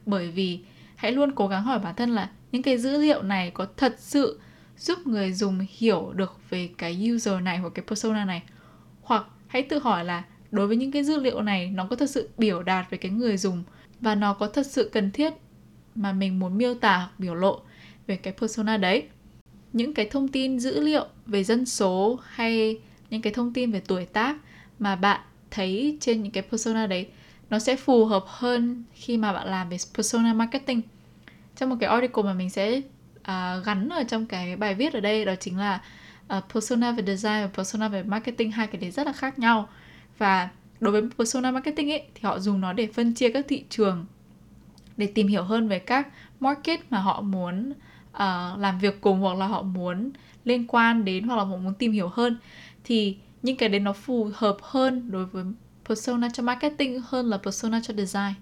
Bởi 0.06 0.32
vì 0.32 0.60
hãy 0.96 1.12
luôn 1.12 1.32
cố 1.36 1.48
gắng 1.48 1.64
hỏi 1.64 1.80
bản 1.80 1.96
thân 1.96 2.10
là 2.10 2.30
những 2.52 2.64
cái 2.64 2.78
dữ 2.78 3.02
liệu 3.02 3.22
này 3.22 3.52
có 3.52 3.68
thật 3.78 3.96
sự 4.00 4.40
giúp 4.78 5.08
người 5.08 5.34
dùng 5.34 5.66
hiểu 5.70 6.14
được 6.16 6.40
về 6.50 6.70
cái 6.78 7.10
user 7.16 7.42
này 7.42 7.58
hoặc 7.58 7.70
cái 7.70 7.86
persona 7.88 8.26
này? 8.26 8.44
Hoặc 9.02 9.26
hãy 9.48 9.62
tự 9.62 9.80
hỏi 9.80 10.06
là 10.06 10.24
đối 10.52 10.68
với 10.68 10.78
những 10.78 10.92
cái 10.92 11.04
dữ 11.04 11.20
liệu 11.20 11.42
này 11.42 11.72
nó 11.72 11.88
có 11.90 11.96
thật 11.96 12.10
sự 12.10 12.30
biểu 12.38 12.64
đạt 12.64 12.90
về 12.90 12.98
cái 12.98 13.12
người 13.12 13.38
dùng 13.38 13.64
và 14.02 14.16
nó 14.16 14.34
có 14.34 14.48
thật 14.48 14.66
sự 14.66 14.90
cần 14.94 15.12
thiết 15.12 15.34
mà 15.96 16.14
mình 16.14 16.40
muốn 16.40 16.58
miêu 16.58 16.74
tả 16.74 16.98
hoặc 16.98 17.12
biểu 17.18 17.36
lộ 17.36 17.62
về 18.08 18.16
cái 18.16 18.34
persona 18.34 18.78
đấy. 18.78 19.04
Những 19.74 19.94
cái 19.94 20.08
thông 20.12 20.28
tin 20.28 20.60
dữ 20.60 20.80
liệu 20.80 21.06
về 21.26 21.44
dân 21.44 21.66
số 21.66 22.20
hay 22.24 22.80
những 23.10 23.22
cái 23.22 23.34
thông 23.34 23.54
tin 23.54 23.72
về 23.72 23.82
tuổi 23.88 24.06
tác 24.06 24.36
mà 24.80 24.96
bạn 24.96 25.22
thấy 25.52 25.98
trên 26.02 26.24
những 26.24 26.32
cái 26.32 26.44
persona 26.44 26.88
đấy 26.88 27.08
nó 27.50 27.60
sẽ 27.60 27.76
phù 27.76 28.06
hợp 28.06 28.24
hơn 28.28 28.84
khi 28.94 29.18
mà 29.18 29.34
bạn 29.34 29.48
làm 29.48 29.70
về 29.70 29.78
persona 29.96 30.34
marketing. 30.34 30.82
Trong 31.56 31.70
một 31.70 31.76
cái 31.80 31.90
article 31.90 32.24
mà 32.24 32.34
mình 32.34 32.50
sẽ 32.50 32.78
uh, 33.20 33.66
gắn 33.66 33.90
ở 33.90 34.04
trong 34.04 34.26
cái 34.26 34.56
bài 34.56 34.76
viết 34.76 34.94
ở 34.94 35.00
đây 35.00 35.26
đó 35.26 35.36
chính 35.40 35.58
là 35.58 35.82
uh, 36.38 36.44
persona 36.54 36.92
về 36.92 37.04
design 37.04 37.42
và 37.42 37.50
persona 37.56 37.88
về 37.88 38.04
marketing 38.04 38.52
hai 38.52 38.68
cái 38.68 38.82
đấy 38.82 38.92
rất 38.92 39.06
là 39.08 39.14
khác 39.14 39.40
nhau. 39.40 39.70
Và 40.18 40.50
đối 40.80 40.92
với 40.92 41.02
persona 41.18 41.52
marketing 41.52 41.92
ấy 41.92 42.04
thì 42.16 42.22
họ 42.24 42.40
dùng 42.40 42.62
nó 42.62 42.74
để 42.74 42.88
phân 42.88 43.14
chia 43.14 43.30
các 43.30 43.46
thị 43.48 43.64
trường 43.70 44.06
để 44.98 45.08
tìm 45.08 45.28
hiểu 45.28 45.44
hơn 45.44 45.68
về 45.68 45.80
các 45.80 46.08
market 46.40 46.80
mà 46.90 47.00
họ 47.00 47.22
muốn 47.22 47.74
uh, 48.14 48.60
làm 48.60 48.80
việc 48.82 49.02
cùng 49.02 49.20
hoặc 49.20 49.38
là 49.38 49.48
họ 49.48 49.62
muốn 49.62 50.12
liên 50.46 50.68
quan 50.68 51.06
đến 51.06 51.24
hoặc 51.24 51.36
là 51.36 51.44
họ 51.44 51.58
muốn 51.58 51.74
tìm 51.74 51.92
hiểu 51.92 52.10
hơn. 52.14 52.38
Thì 52.84 53.18
những 53.44 53.56
cái 53.56 53.70
đấy 53.70 53.80
nó 53.80 53.94
phù 53.94 54.30
hợp 54.34 54.58
hơn 54.62 55.12
đối 55.12 55.26
với 55.26 55.44
persona 55.90 56.30
cho 56.34 56.44
marketing 56.44 57.02
hơn 57.08 57.30
là 57.30 57.38
persona 57.38 57.82
cho 57.84 57.94
design. 57.94 58.34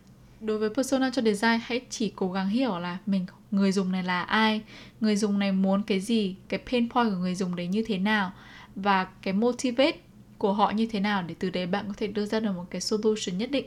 Đối 0.42 0.58
với 0.58 0.70
persona 0.70 1.10
cho 1.14 1.22
design 1.22 1.60
hãy 1.64 1.82
chỉ 1.90 2.14
cố 2.16 2.32
gắng 2.32 2.50
hiểu 2.50 2.80
là 2.80 2.98
mình 3.06 3.26
người 3.52 3.72
dùng 3.72 3.92
này 3.92 4.04
là 4.04 4.22
ai 4.22 4.62
người 5.02 5.16
dùng 5.16 5.40
này 5.40 5.52
muốn 5.52 5.84
cái 5.84 6.00
gì 6.00 6.36
cái 6.50 6.60
pain 6.72 6.90
point 6.90 7.10
của 7.10 7.18
người 7.18 7.36
dùng 7.36 7.56
đấy 7.56 7.68
như 7.68 7.84
thế 7.88 7.98
nào 7.98 8.32
và 8.76 9.04
cái 9.04 9.34
motivate 9.34 9.98
của 10.38 10.54
họ 10.54 10.72
như 10.72 10.88
thế 10.88 11.00
nào 11.00 11.24
để 11.24 11.36
từ 11.40 11.50
đấy 11.50 11.68
bạn 11.68 11.86
có 11.88 11.94
thể 11.98 12.08
đưa 12.08 12.26
ra 12.26 12.40
được 12.40 12.52
một 12.52 12.66
cái 12.70 12.82
solution 12.82 13.38
nhất 13.38 13.52
định? 13.52 13.66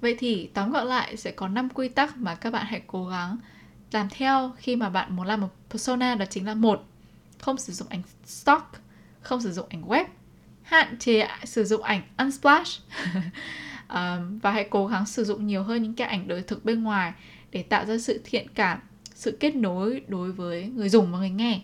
Vậy 0.00 0.16
thì 0.18 0.50
tóm 0.54 0.70
gọn 0.70 0.86
lại 0.86 1.16
sẽ 1.16 1.30
có 1.30 1.48
5 1.48 1.68
quy 1.68 1.88
tắc 1.88 2.16
mà 2.16 2.34
các 2.34 2.52
bạn 2.52 2.66
hãy 2.68 2.82
cố 2.86 3.06
gắng 3.06 3.38
làm 3.92 4.08
theo 4.10 4.52
khi 4.58 4.76
mà 4.76 4.88
bạn 4.88 5.16
muốn 5.16 5.26
làm 5.26 5.40
một 5.40 5.48
persona 5.70 6.14
đó 6.14 6.24
chính 6.30 6.46
là 6.46 6.54
một 6.54 6.84
không 7.38 7.58
sử 7.58 7.72
dụng 7.72 7.88
ảnh 7.88 8.02
stock 8.26 8.72
không 9.20 9.40
sử 9.40 9.52
dụng 9.52 9.66
ảnh 9.68 9.88
web 9.88 10.04
hạn 10.62 10.96
chế 10.98 11.28
sử 11.44 11.64
dụng 11.64 11.82
ảnh 11.82 12.02
unsplash. 12.18 12.82
Um, 13.94 14.38
và 14.38 14.50
hãy 14.50 14.66
cố 14.70 14.86
gắng 14.86 15.06
sử 15.06 15.24
dụng 15.24 15.46
nhiều 15.46 15.62
hơn 15.62 15.82
những 15.82 15.94
cái 15.94 16.08
ảnh 16.08 16.28
đời 16.28 16.42
thực 16.42 16.64
bên 16.64 16.82
ngoài 16.82 17.12
để 17.50 17.62
tạo 17.62 17.86
ra 17.86 17.98
sự 17.98 18.20
thiện 18.24 18.46
cảm 18.54 18.78
sự 19.14 19.36
kết 19.40 19.56
nối 19.56 20.02
đối 20.08 20.32
với 20.32 20.66
người 20.66 20.88
dùng 20.88 21.12
và 21.12 21.18
người 21.18 21.30
nghe. 21.30 21.60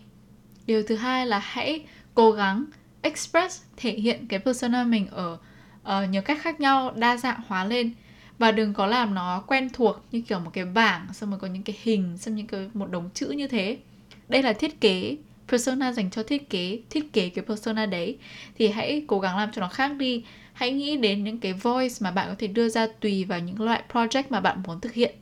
Điều 0.65 0.83
thứ 0.83 0.95
hai 0.95 1.25
là 1.25 1.39
hãy 1.39 1.85
cố 2.13 2.31
gắng 2.31 2.65
express 3.05 3.63
thể 3.77 3.91
hiện 3.91 4.27
cái 4.27 4.39
persona 4.39 4.83
mình 4.83 5.07
ở 5.07 5.37
uh, 5.83 6.09
nhiều 6.09 6.21
cách 6.21 6.37
khác 6.41 6.59
nhau 6.59 6.93
đa 6.95 7.17
dạng 7.17 7.41
hóa 7.47 7.65
lên. 7.65 7.93
Và 8.37 8.51
đừng 8.51 8.73
có 8.73 8.85
làm 8.85 9.13
nó 9.13 9.43
quen 9.47 9.69
thuộc 9.73 10.05
như 10.11 10.21
kiểu 10.21 10.39
một 10.39 10.51
cái 10.53 10.65
bảng 10.65 11.13
xong 11.13 11.29
rồi 11.29 11.39
có 11.39 11.47
những 11.47 11.63
cái 11.63 11.77
hình 11.83 12.17
xong 12.17 12.35
những 12.35 12.47
cái 12.47 12.69
một 12.73 12.91
đống 12.91 13.09
chữ 13.13 13.27
như 13.27 13.47
thế. 13.47 13.77
Đây 14.27 14.43
là 14.43 14.53
thiết 14.53 14.81
kế 14.81 15.17
persona 15.47 15.91
dành 15.91 16.09
cho 16.11 16.23
thiết 16.23 16.49
kế 16.49 16.79
thiết 16.89 17.13
kế 17.13 17.29
cái 17.29 17.45
persona 17.45 17.85
đấy. 17.85 18.17
Thì 18.57 18.67
hãy 18.67 19.03
cố 19.07 19.19
gắng 19.19 19.37
làm 19.37 19.51
cho 19.51 19.61
nó 19.61 19.67
khác 19.67 19.91
đi. 19.95 20.23
Hãy 20.53 20.71
nghĩ 20.71 20.97
đến 20.97 21.23
những 21.23 21.39
cái 21.39 21.53
voice 21.53 21.95
mà 21.99 22.11
bạn 22.11 22.27
có 22.29 22.35
thể 22.37 22.47
đưa 22.47 22.69
ra 22.69 22.87
tùy 22.99 23.25
vào 23.25 23.39
những 23.39 23.61
loại 23.61 23.83
project 23.91 24.23
mà 24.29 24.39
bạn 24.39 24.63
muốn 24.67 24.79
thực 24.79 24.93
hiện. 24.93 25.15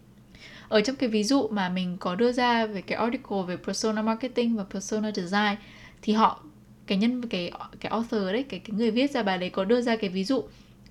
Ở 0.69 0.81
trong 0.81 0.95
cái 0.95 1.09
ví 1.09 1.23
dụ 1.23 1.47
mà 1.47 1.69
mình 1.69 1.97
có 1.99 2.15
đưa 2.15 2.31
ra 2.31 2.65
về 2.65 2.81
cái 2.81 2.97
article 2.97 3.37
về 3.47 3.57
persona 3.57 4.01
marketing 4.01 4.55
và 4.55 4.63
persona 4.63 5.11
design 5.11 5.55
thì 6.01 6.13
họ 6.13 6.43
cái 6.87 6.97
nhân 6.97 7.27
cái 7.29 7.51
cái 7.79 7.89
author 7.89 8.23
đấy 8.23 8.43
cái 8.49 8.59
cái 8.59 8.75
người 8.77 8.91
viết 8.91 9.11
ra 9.11 9.23
bài 9.23 9.37
đấy 9.37 9.49
có 9.49 9.65
đưa 9.65 9.81
ra 9.81 9.95
cái 9.95 10.09
ví 10.09 10.23
dụ 10.23 10.43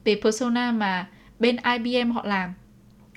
về 0.05 0.21
persona 0.23 0.73
mà 0.73 1.09
bên 1.39 1.57
IBM 1.79 2.11
họ 2.11 2.23
làm. 2.27 2.55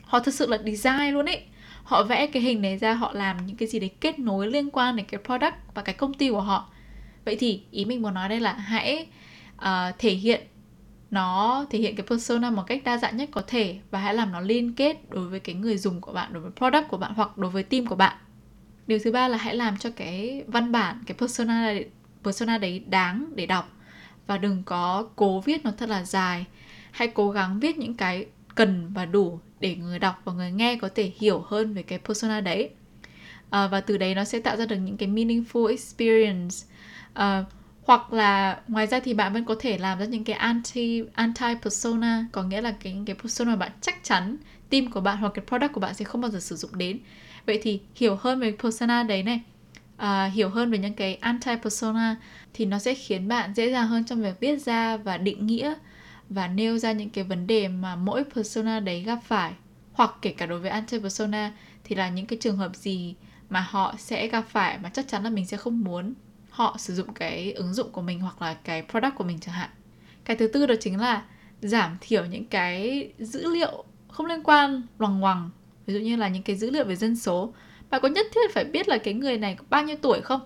Họ 0.03 0.19
thực 0.19 0.33
sự 0.33 0.47
là 0.47 0.57
design 0.57 1.13
luôn 1.13 1.25
ấy. 1.25 1.41
Họ 1.83 2.03
vẽ 2.03 2.27
cái 2.27 2.41
hình 2.41 2.61
này 2.61 2.77
ra 2.77 2.93
họ 2.93 3.13
làm 3.13 3.45
những 3.45 3.55
cái 3.55 3.67
gì 3.67 3.79
đấy 3.79 3.91
kết 4.01 4.19
nối 4.19 4.47
liên 4.47 4.69
quan 4.69 4.95
đến 4.95 5.05
cái 5.05 5.21
product 5.25 5.55
và 5.73 5.81
cái 5.81 5.95
công 5.95 6.13
ty 6.13 6.29
của 6.29 6.41
họ. 6.41 6.69
Vậy 7.25 7.35
thì 7.35 7.61
ý 7.71 7.85
mình 7.85 8.01
muốn 8.01 8.13
nói 8.13 8.29
đây 8.29 8.39
là 8.39 8.53
hãy 8.53 9.07
uh, 9.55 9.95
thể 9.97 10.11
hiện 10.11 10.41
nó 11.11 11.65
thể 11.69 11.79
hiện 11.79 11.95
cái 11.95 12.05
persona 12.09 12.49
một 12.49 12.63
cách 12.67 12.81
đa 12.83 12.97
dạng 12.97 13.17
nhất 13.17 13.29
có 13.31 13.41
thể 13.47 13.79
và 13.91 13.99
hãy 13.99 14.13
làm 14.13 14.31
nó 14.31 14.41
liên 14.41 14.73
kết 14.73 15.09
đối 15.09 15.27
với 15.27 15.39
cái 15.39 15.55
người 15.55 15.77
dùng 15.77 16.01
của 16.01 16.13
bạn 16.13 16.33
đối 16.33 16.43
với 16.43 16.51
product 16.55 16.87
của 16.87 16.97
bạn 16.97 17.13
hoặc 17.15 17.37
đối 17.37 17.51
với 17.51 17.63
team 17.63 17.85
của 17.85 17.95
bạn. 17.95 18.17
Điều 18.87 18.99
thứ 19.03 19.11
ba 19.11 19.27
là 19.27 19.37
hãy 19.37 19.55
làm 19.55 19.77
cho 19.77 19.89
cái 19.95 20.43
văn 20.47 20.71
bản 20.71 21.03
cái 21.05 21.17
persona 21.17 21.73
persona 22.25 22.57
đấy 22.57 22.79
đáng 22.79 23.25
để 23.35 23.45
đọc. 23.45 23.71
Và 24.27 24.37
đừng 24.37 24.63
có 24.63 25.07
cố 25.15 25.41
viết 25.41 25.65
nó 25.65 25.71
thật 25.77 25.89
là 25.89 26.03
dài. 26.03 26.45
Hãy 26.91 27.07
cố 27.07 27.31
gắng 27.31 27.59
viết 27.59 27.77
những 27.77 27.93
cái 27.93 28.25
cần 28.55 28.93
và 28.93 29.05
đủ 29.05 29.39
để 29.59 29.75
người 29.75 29.99
đọc 29.99 30.21
và 30.25 30.33
người 30.33 30.51
nghe 30.51 30.75
có 30.75 30.89
thể 30.95 31.11
hiểu 31.17 31.43
hơn 31.47 31.73
về 31.73 31.83
cái 31.83 31.99
persona 31.99 32.41
đấy. 32.41 32.69
À, 33.49 33.67
và 33.67 33.81
từ 33.81 33.97
đấy 33.97 34.15
nó 34.15 34.23
sẽ 34.23 34.39
tạo 34.39 34.57
ra 34.57 34.65
được 34.65 34.75
những 34.75 34.97
cái 34.97 35.09
meaningful 35.09 35.67
experience. 35.67 36.55
À, 37.13 37.43
hoặc 37.83 38.13
là 38.13 38.59
ngoài 38.67 38.87
ra 38.87 38.99
thì 38.99 39.13
bạn 39.13 39.33
vẫn 39.33 39.45
có 39.45 39.55
thể 39.59 39.77
làm 39.77 39.99
ra 39.99 40.05
những 40.05 40.23
cái 40.23 40.35
anti 40.35 41.03
anti 41.13 41.55
persona 41.63 42.25
có 42.31 42.43
nghĩa 42.43 42.61
là 42.61 42.73
cái 42.79 42.97
cái 43.05 43.15
persona 43.15 43.51
mà 43.51 43.55
bạn 43.55 43.71
chắc 43.81 44.03
chắn 44.03 44.37
team 44.69 44.91
của 44.91 45.01
bạn 45.01 45.17
hoặc 45.17 45.31
cái 45.33 45.45
product 45.47 45.73
của 45.73 45.79
bạn 45.79 45.93
sẽ 45.93 46.05
không 46.05 46.21
bao 46.21 46.31
giờ 46.31 46.39
sử 46.39 46.55
dụng 46.55 46.77
đến. 46.77 46.99
Vậy 47.45 47.59
thì 47.63 47.79
hiểu 47.95 48.15
hơn 48.15 48.39
về 48.39 48.55
persona 48.63 49.03
đấy 49.03 49.23
này 49.23 49.41
uh, 50.01 50.33
hiểu 50.33 50.49
hơn 50.49 50.71
về 50.71 50.77
những 50.77 50.93
cái 50.93 51.15
anti 51.15 51.51
persona 51.63 52.15
thì 52.53 52.65
nó 52.65 52.79
sẽ 52.79 52.93
khiến 52.93 53.27
bạn 53.27 53.53
dễ 53.53 53.71
dàng 53.71 53.87
hơn 53.87 54.05
trong 54.05 54.21
việc 54.21 54.39
viết 54.39 54.61
ra 54.61 54.97
và 54.97 55.17
định 55.17 55.47
nghĩa 55.47 55.73
và 56.29 56.47
nêu 56.47 56.77
ra 56.77 56.91
những 56.91 57.09
cái 57.09 57.23
vấn 57.23 57.47
đề 57.47 57.67
mà 57.67 57.95
mỗi 57.95 58.23
persona 58.35 58.79
đấy 58.79 59.03
gặp 59.03 59.19
phải. 59.23 59.53
Hoặc 59.93 60.11
kể 60.21 60.31
cả 60.31 60.45
đối 60.45 60.59
với 60.59 60.69
anti 60.69 60.99
persona 60.99 61.51
thì 61.83 61.95
là 61.95 62.09
những 62.09 62.25
cái 62.25 62.39
trường 62.41 62.57
hợp 62.57 62.75
gì 62.75 63.15
mà 63.49 63.67
họ 63.69 63.95
sẽ 63.97 64.27
gặp 64.27 64.45
phải 64.49 64.77
mà 64.77 64.89
chắc 64.89 65.07
chắn 65.07 65.23
là 65.23 65.29
mình 65.29 65.45
sẽ 65.45 65.57
không 65.57 65.81
muốn 65.81 66.13
họ 66.49 66.75
sử 66.79 66.95
dụng 66.95 67.13
cái 67.13 67.53
ứng 67.53 67.73
dụng 67.73 67.91
của 67.91 68.01
mình 68.01 68.19
hoặc 68.19 68.41
là 68.41 68.53
cái 68.53 68.83
product 68.89 69.15
của 69.15 69.23
mình 69.23 69.39
chẳng 69.39 69.55
hạn. 69.55 69.69
Cái 70.25 70.37
thứ 70.37 70.47
tư 70.47 70.65
đó 70.65 70.75
chính 70.79 70.99
là 70.99 71.23
giảm 71.61 71.97
thiểu 72.01 72.25
những 72.25 72.45
cái 72.45 73.09
dữ 73.19 73.53
liệu 73.53 73.83
không 74.07 74.25
liên 74.25 74.43
quan 74.43 74.81
loằng 74.99 75.19
ngoằng. 75.19 75.49
Ví 75.85 75.93
dụ 75.93 75.99
như 75.99 76.15
là 76.15 76.27
những 76.27 76.43
cái 76.43 76.55
dữ 76.55 76.69
liệu 76.71 76.85
về 76.85 76.95
dân 76.95 77.15
số 77.15 77.53
bạn 77.89 78.01
có 78.01 78.07
nhất 78.07 78.25
thiết 78.35 78.53
phải 78.53 78.63
biết 78.65 78.87
là 78.87 78.97
cái 78.97 79.13
người 79.13 79.37
này 79.37 79.55
có 79.55 79.63
bao 79.69 79.83
nhiêu 79.83 79.95
tuổi 80.01 80.21
không? 80.21 80.41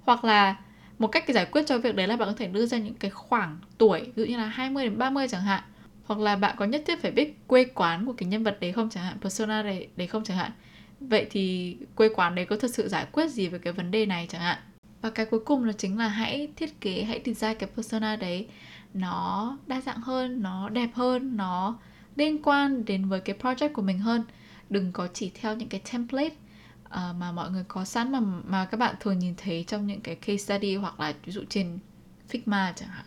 Hoặc 0.00 0.24
là 0.24 0.56
một 0.98 1.06
cách 1.06 1.24
giải 1.28 1.46
quyết 1.46 1.62
cho 1.66 1.78
việc 1.78 1.94
đấy 1.94 2.06
là 2.06 2.16
bạn 2.16 2.28
có 2.28 2.34
thể 2.38 2.46
đưa 2.46 2.66
ra 2.66 2.78
những 2.78 2.94
cái 2.94 3.10
khoảng 3.10 3.58
tuổi 3.78 4.00
ví 4.00 4.12
dụ 4.16 4.24
như 4.24 4.36
là 4.36 4.46
20 4.46 4.84
đến 4.84 4.98
30 4.98 5.28
chẳng 5.28 5.42
hạn. 5.42 5.62
Hoặc 6.04 6.20
là 6.20 6.36
bạn 6.36 6.56
có 6.58 6.64
nhất 6.64 6.82
thiết 6.86 7.02
phải 7.02 7.10
biết 7.10 7.34
quê 7.46 7.64
quán 7.64 8.06
của 8.06 8.12
cái 8.12 8.28
nhân 8.28 8.42
vật 8.42 8.56
đấy 8.60 8.72
không 8.72 8.90
chẳng 8.90 9.04
hạn 9.04 9.18
persona 9.20 9.62
đấy, 9.62 9.88
đấy 9.96 10.06
không 10.06 10.24
chẳng 10.24 10.36
hạn. 10.36 10.52
Vậy 11.00 11.26
thì 11.30 11.76
quê 11.94 12.08
quán 12.08 12.34
đấy 12.34 12.44
có 12.44 12.56
thật 12.56 12.74
sự 12.74 12.88
giải 12.88 13.06
quyết 13.12 13.28
gì 13.28 13.48
về 13.48 13.58
cái 13.58 13.72
vấn 13.72 13.90
đề 13.90 14.06
này 14.06 14.26
chẳng 14.30 14.40
hạn? 14.40 14.58
Và 15.02 15.10
cái 15.10 15.26
cuối 15.26 15.40
cùng 15.40 15.64
là 15.64 15.72
chính 15.72 15.98
là 15.98 16.08
hãy 16.08 16.48
thiết 16.56 16.80
kế 16.80 17.04
hãy 17.04 17.20
design 17.24 17.54
cái 17.58 17.70
persona 17.76 18.16
đấy. 18.16 18.46
Nó 18.94 19.58
đa 19.66 19.80
dạng 19.80 20.00
hơn 20.00 20.42
nó 20.42 20.68
đẹp 20.68 20.90
hơn 20.94 21.36
nó 21.36 21.78
liên 22.16 22.42
quan 22.42 22.84
đến 22.84 23.08
với 23.08 23.20
cái 23.20 23.36
project 23.42 23.72
của 23.72 23.82
mình 23.82 23.98
hơn. 23.98 24.24
Đừng 24.70 24.92
có 24.92 25.08
chỉ 25.14 25.30
theo 25.34 25.56
những 25.56 25.68
cái 25.68 25.80
template 25.92 26.34
Ờ, 26.94 27.12
mà 27.18 27.32
mọi 27.32 27.50
người 27.50 27.64
có 27.68 27.84
sẵn 27.84 28.12
mà 28.12 28.20
mà 28.20 28.64
các 28.64 28.76
bạn 28.76 28.94
thường 29.00 29.18
nhìn 29.18 29.34
thấy 29.36 29.64
trong 29.66 29.86
những 29.86 30.00
cái 30.00 30.14
case 30.14 30.36
study 30.36 30.76
hoặc 30.76 31.00
là 31.00 31.14
ví 31.24 31.32
dụ 31.32 31.42
trên 31.48 31.78
Figma 32.30 32.72
chẳng 32.76 32.88
hạn. 32.88 33.06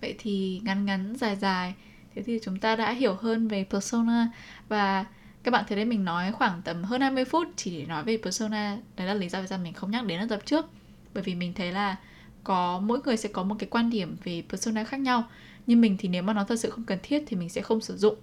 Vậy 0.00 0.14
thì 0.18 0.60
ngắn 0.64 0.84
ngắn, 0.84 1.14
dài 1.16 1.36
dài. 1.36 1.74
Thế 2.14 2.22
thì 2.22 2.38
chúng 2.42 2.58
ta 2.60 2.76
đã 2.76 2.92
hiểu 2.92 3.14
hơn 3.14 3.48
về 3.48 3.64
persona. 3.70 4.28
Và 4.68 5.04
các 5.42 5.50
bạn 5.50 5.64
thấy 5.68 5.76
đấy, 5.76 5.84
mình 5.84 6.04
nói 6.04 6.32
khoảng 6.32 6.62
tầm 6.62 6.84
hơn 6.84 7.00
20 7.00 7.24
phút 7.24 7.48
chỉ 7.56 7.78
để 7.78 7.86
nói 7.86 8.04
về 8.04 8.18
persona. 8.22 8.78
Đấy 8.96 9.06
là 9.06 9.14
lý 9.14 9.28
do 9.28 9.40
vì 9.40 9.46
sao 9.46 9.58
mình 9.58 9.74
không 9.74 9.90
nhắc 9.90 10.06
đến 10.06 10.20
ở 10.20 10.26
tập 10.30 10.40
trước. 10.44 10.66
Bởi 11.14 11.22
vì 11.22 11.34
mình 11.34 11.52
thấy 11.54 11.72
là 11.72 11.96
có, 12.44 12.80
mỗi 12.80 13.00
người 13.04 13.16
sẽ 13.16 13.28
có 13.32 13.42
một 13.42 13.56
cái 13.58 13.68
quan 13.70 13.90
điểm 13.90 14.16
về 14.24 14.42
persona 14.48 14.84
khác 14.84 15.00
nhau. 15.00 15.24
Nhưng 15.66 15.80
mình 15.80 15.96
thì 15.98 16.08
nếu 16.08 16.22
mà 16.22 16.32
nó 16.32 16.44
thật 16.44 16.56
sự 16.56 16.70
không 16.70 16.84
cần 16.84 16.98
thiết 17.02 17.24
thì 17.26 17.36
mình 17.36 17.48
sẽ 17.48 17.60
không 17.62 17.80
sử 17.80 17.96
dụng 17.96 18.16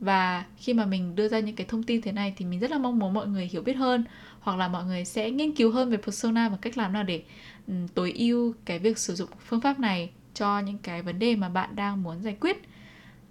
và 0.00 0.44
khi 0.56 0.74
mà 0.74 0.86
mình 0.86 1.14
đưa 1.14 1.28
ra 1.28 1.40
những 1.40 1.56
cái 1.56 1.66
thông 1.66 1.82
tin 1.82 2.02
thế 2.02 2.12
này 2.12 2.34
thì 2.36 2.44
mình 2.44 2.60
rất 2.60 2.70
là 2.70 2.78
mong 2.78 2.98
muốn 2.98 3.14
mọi 3.14 3.26
người 3.26 3.46
hiểu 3.46 3.62
biết 3.62 3.76
hơn 3.76 4.04
hoặc 4.40 4.56
là 4.56 4.68
mọi 4.68 4.84
người 4.84 5.04
sẽ 5.04 5.30
nghiên 5.30 5.54
cứu 5.54 5.70
hơn 5.70 5.90
về 5.90 5.96
persona 5.96 6.48
và 6.48 6.56
cách 6.56 6.78
làm 6.78 6.92
nào 6.92 7.02
để 7.02 7.22
um, 7.66 7.86
tối 7.88 8.12
ưu 8.16 8.54
cái 8.64 8.78
việc 8.78 8.98
sử 8.98 9.14
dụng 9.14 9.28
phương 9.46 9.60
pháp 9.60 9.80
này 9.80 10.10
cho 10.34 10.58
những 10.58 10.78
cái 10.78 11.02
vấn 11.02 11.18
đề 11.18 11.36
mà 11.36 11.48
bạn 11.48 11.76
đang 11.76 12.02
muốn 12.02 12.22
giải 12.22 12.36
quyết 12.40 12.56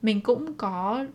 mình 0.01 0.21
cũng 0.21 0.53
có 0.53 1.05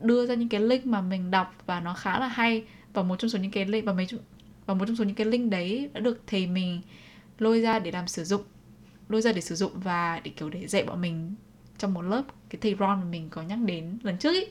đưa 0.00 0.26
ra 0.26 0.34
những 0.34 0.48
cái 0.48 0.60
link 0.60 0.86
mà 0.86 1.00
mình 1.00 1.30
đọc 1.30 1.54
và 1.66 1.80
nó 1.80 1.94
khá 1.94 2.18
là 2.18 2.28
hay 2.28 2.64
và 2.92 3.02
một 3.02 3.18
trong 3.18 3.28
số 3.30 3.38
những 3.38 3.50
cái 3.50 3.64
link 3.64 3.86
và 3.86 3.92
mấy 3.92 4.06
và 4.66 4.74
một 4.74 4.84
trong 4.86 4.96
số 4.96 5.04
những 5.04 5.14
cái 5.14 5.26
link 5.26 5.50
đấy 5.50 5.90
đã 5.92 6.00
được 6.00 6.22
thầy 6.26 6.46
mình 6.46 6.80
lôi 7.38 7.60
ra 7.60 7.78
để 7.78 7.90
làm 7.90 8.08
sử 8.08 8.24
dụng 8.24 8.42
lôi 9.08 9.22
ra 9.22 9.32
để 9.32 9.40
sử 9.40 9.54
dụng 9.54 9.72
và 9.74 10.20
để 10.24 10.30
kiểu 10.36 10.50
để 10.50 10.66
dạy 10.66 10.84
bọn 10.84 11.00
mình 11.00 11.34
trong 11.78 11.94
một 11.94 12.02
lớp 12.02 12.22
cái 12.48 12.58
thầy 12.62 12.76
Ron 12.80 13.00
mà 13.00 13.04
mình 13.10 13.28
có 13.30 13.42
nhắc 13.42 13.58
đến 13.64 13.98
lần 14.02 14.18
trước 14.18 14.32
ý. 14.32 14.44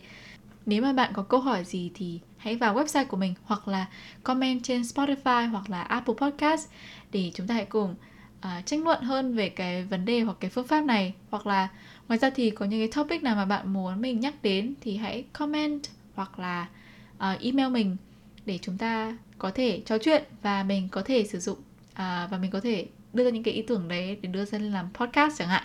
Nếu 0.65 0.81
mà 0.81 0.93
bạn 0.93 1.11
có 1.13 1.23
câu 1.23 1.39
hỏi 1.39 1.63
gì 1.65 1.91
thì 1.93 2.19
hãy 2.37 2.55
vào 2.55 2.75
website 2.75 3.05
của 3.05 3.17
mình 3.17 3.33
hoặc 3.43 3.67
là 3.67 3.85
comment 4.23 4.63
trên 4.63 4.81
Spotify 4.81 5.49
hoặc 5.49 5.69
là 5.69 5.81
Apple 5.81 6.13
Podcast 6.17 6.69
để 7.11 7.31
chúng 7.35 7.47
ta 7.47 7.53
hãy 7.53 7.65
cùng 7.65 7.95
uh, 8.37 8.65
tranh 8.65 8.83
luận 8.83 9.03
hơn 9.03 9.35
về 9.35 9.49
cái 9.49 9.83
vấn 9.83 10.05
đề 10.05 10.21
hoặc 10.21 10.37
cái 10.39 10.49
phương 10.49 10.67
pháp 10.67 10.81
này. 10.81 11.13
Hoặc 11.29 11.47
là 11.47 11.67
ngoài 12.07 12.17
ra 12.17 12.29
thì 12.29 12.49
có 12.49 12.65
những 12.65 12.79
cái 12.79 12.89
topic 12.95 13.23
nào 13.23 13.35
mà 13.35 13.45
bạn 13.45 13.73
muốn 13.73 14.01
mình 14.01 14.19
nhắc 14.19 14.33
đến 14.41 14.73
thì 14.81 14.97
hãy 14.97 15.23
comment 15.33 15.81
hoặc 16.15 16.39
là 16.39 16.67
uh, 17.15 17.41
email 17.41 17.69
mình 17.69 17.97
để 18.45 18.59
chúng 18.61 18.77
ta 18.77 19.17
có 19.37 19.51
thể 19.51 19.81
trò 19.85 19.97
chuyện 19.97 20.23
và 20.41 20.63
mình 20.63 20.89
có 20.91 21.01
thể 21.01 21.23
sử 21.23 21.39
dụng 21.39 21.57
uh, 21.57 21.97
và 22.31 22.37
mình 22.41 22.51
có 22.51 22.59
thể 22.59 22.87
đưa 23.13 23.23
ra 23.23 23.29
những 23.29 23.43
cái 23.43 23.53
ý 23.53 23.61
tưởng 23.61 23.87
đấy 23.87 24.17
để 24.21 24.29
đưa 24.29 24.45
ra 24.45 24.59
làm 24.59 24.89
podcast 24.93 25.37
chẳng 25.37 25.47
hạn. 25.47 25.63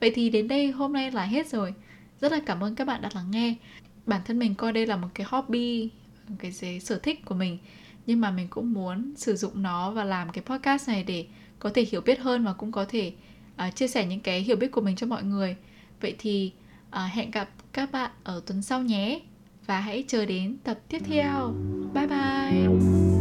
Vậy 0.00 0.12
thì 0.14 0.30
đến 0.30 0.48
đây 0.48 0.70
hôm 0.70 0.92
nay 0.92 1.10
là 1.10 1.24
hết 1.24 1.48
rồi. 1.48 1.74
Rất 2.20 2.32
là 2.32 2.40
cảm 2.46 2.64
ơn 2.64 2.74
các 2.74 2.84
bạn 2.86 3.02
đã 3.02 3.10
lắng 3.14 3.30
nghe 3.30 3.54
bản 4.06 4.20
thân 4.24 4.38
mình 4.38 4.54
coi 4.54 4.72
đây 4.72 4.86
là 4.86 4.96
một 4.96 5.08
cái 5.14 5.26
hobby 5.30 5.90
một 6.28 6.36
cái 6.38 6.80
sở 6.80 6.98
thích 6.98 7.24
của 7.24 7.34
mình. 7.34 7.58
Nhưng 8.06 8.20
mà 8.20 8.30
mình 8.30 8.48
cũng 8.50 8.72
muốn 8.72 9.12
sử 9.16 9.36
dụng 9.36 9.62
nó 9.62 9.90
và 9.90 10.04
làm 10.04 10.32
cái 10.32 10.44
podcast 10.44 10.88
này 10.88 11.04
để 11.04 11.26
có 11.58 11.70
thể 11.74 11.86
hiểu 11.90 12.00
biết 12.00 12.18
hơn 12.18 12.44
và 12.44 12.52
cũng 12.52 12.72
có 12.72 12.84
thể 12.84 13.12
uh, 13.68 13.76
chia 13.76 13.88
sẻ 13.88 14.06
những 14.06 14.20
cái 14.20 14.40
hiểu 14.40 14.56
biết 14.56 14.72
của 14.72 14.80
mình 14.80 14.96
cho 14.96 15.06
mọi 15.06 15.22
người. 15.22 15.56
Vậy 16.00 16.16
thì 16.18 16.52
uh, 16.88 17.12
hẹn 17.12 17.30
gặp 17.30 17.48
các 17.72 17.92
bạn 17.92 18.10
ở 18.24 18.42
tuần 18.46 18.62
sau 18.62 18.82
nhé 18.82 19.20
và 19.66 19.80
hãy 19.80 20.04
chờ 20.08 20.26
đến 20.26 20.56
tập 20.64 20.78
tiếp 20.88 21.02
theo. 21.06 21.54
Bye 21.94 22.06
bye! 22.06 23.13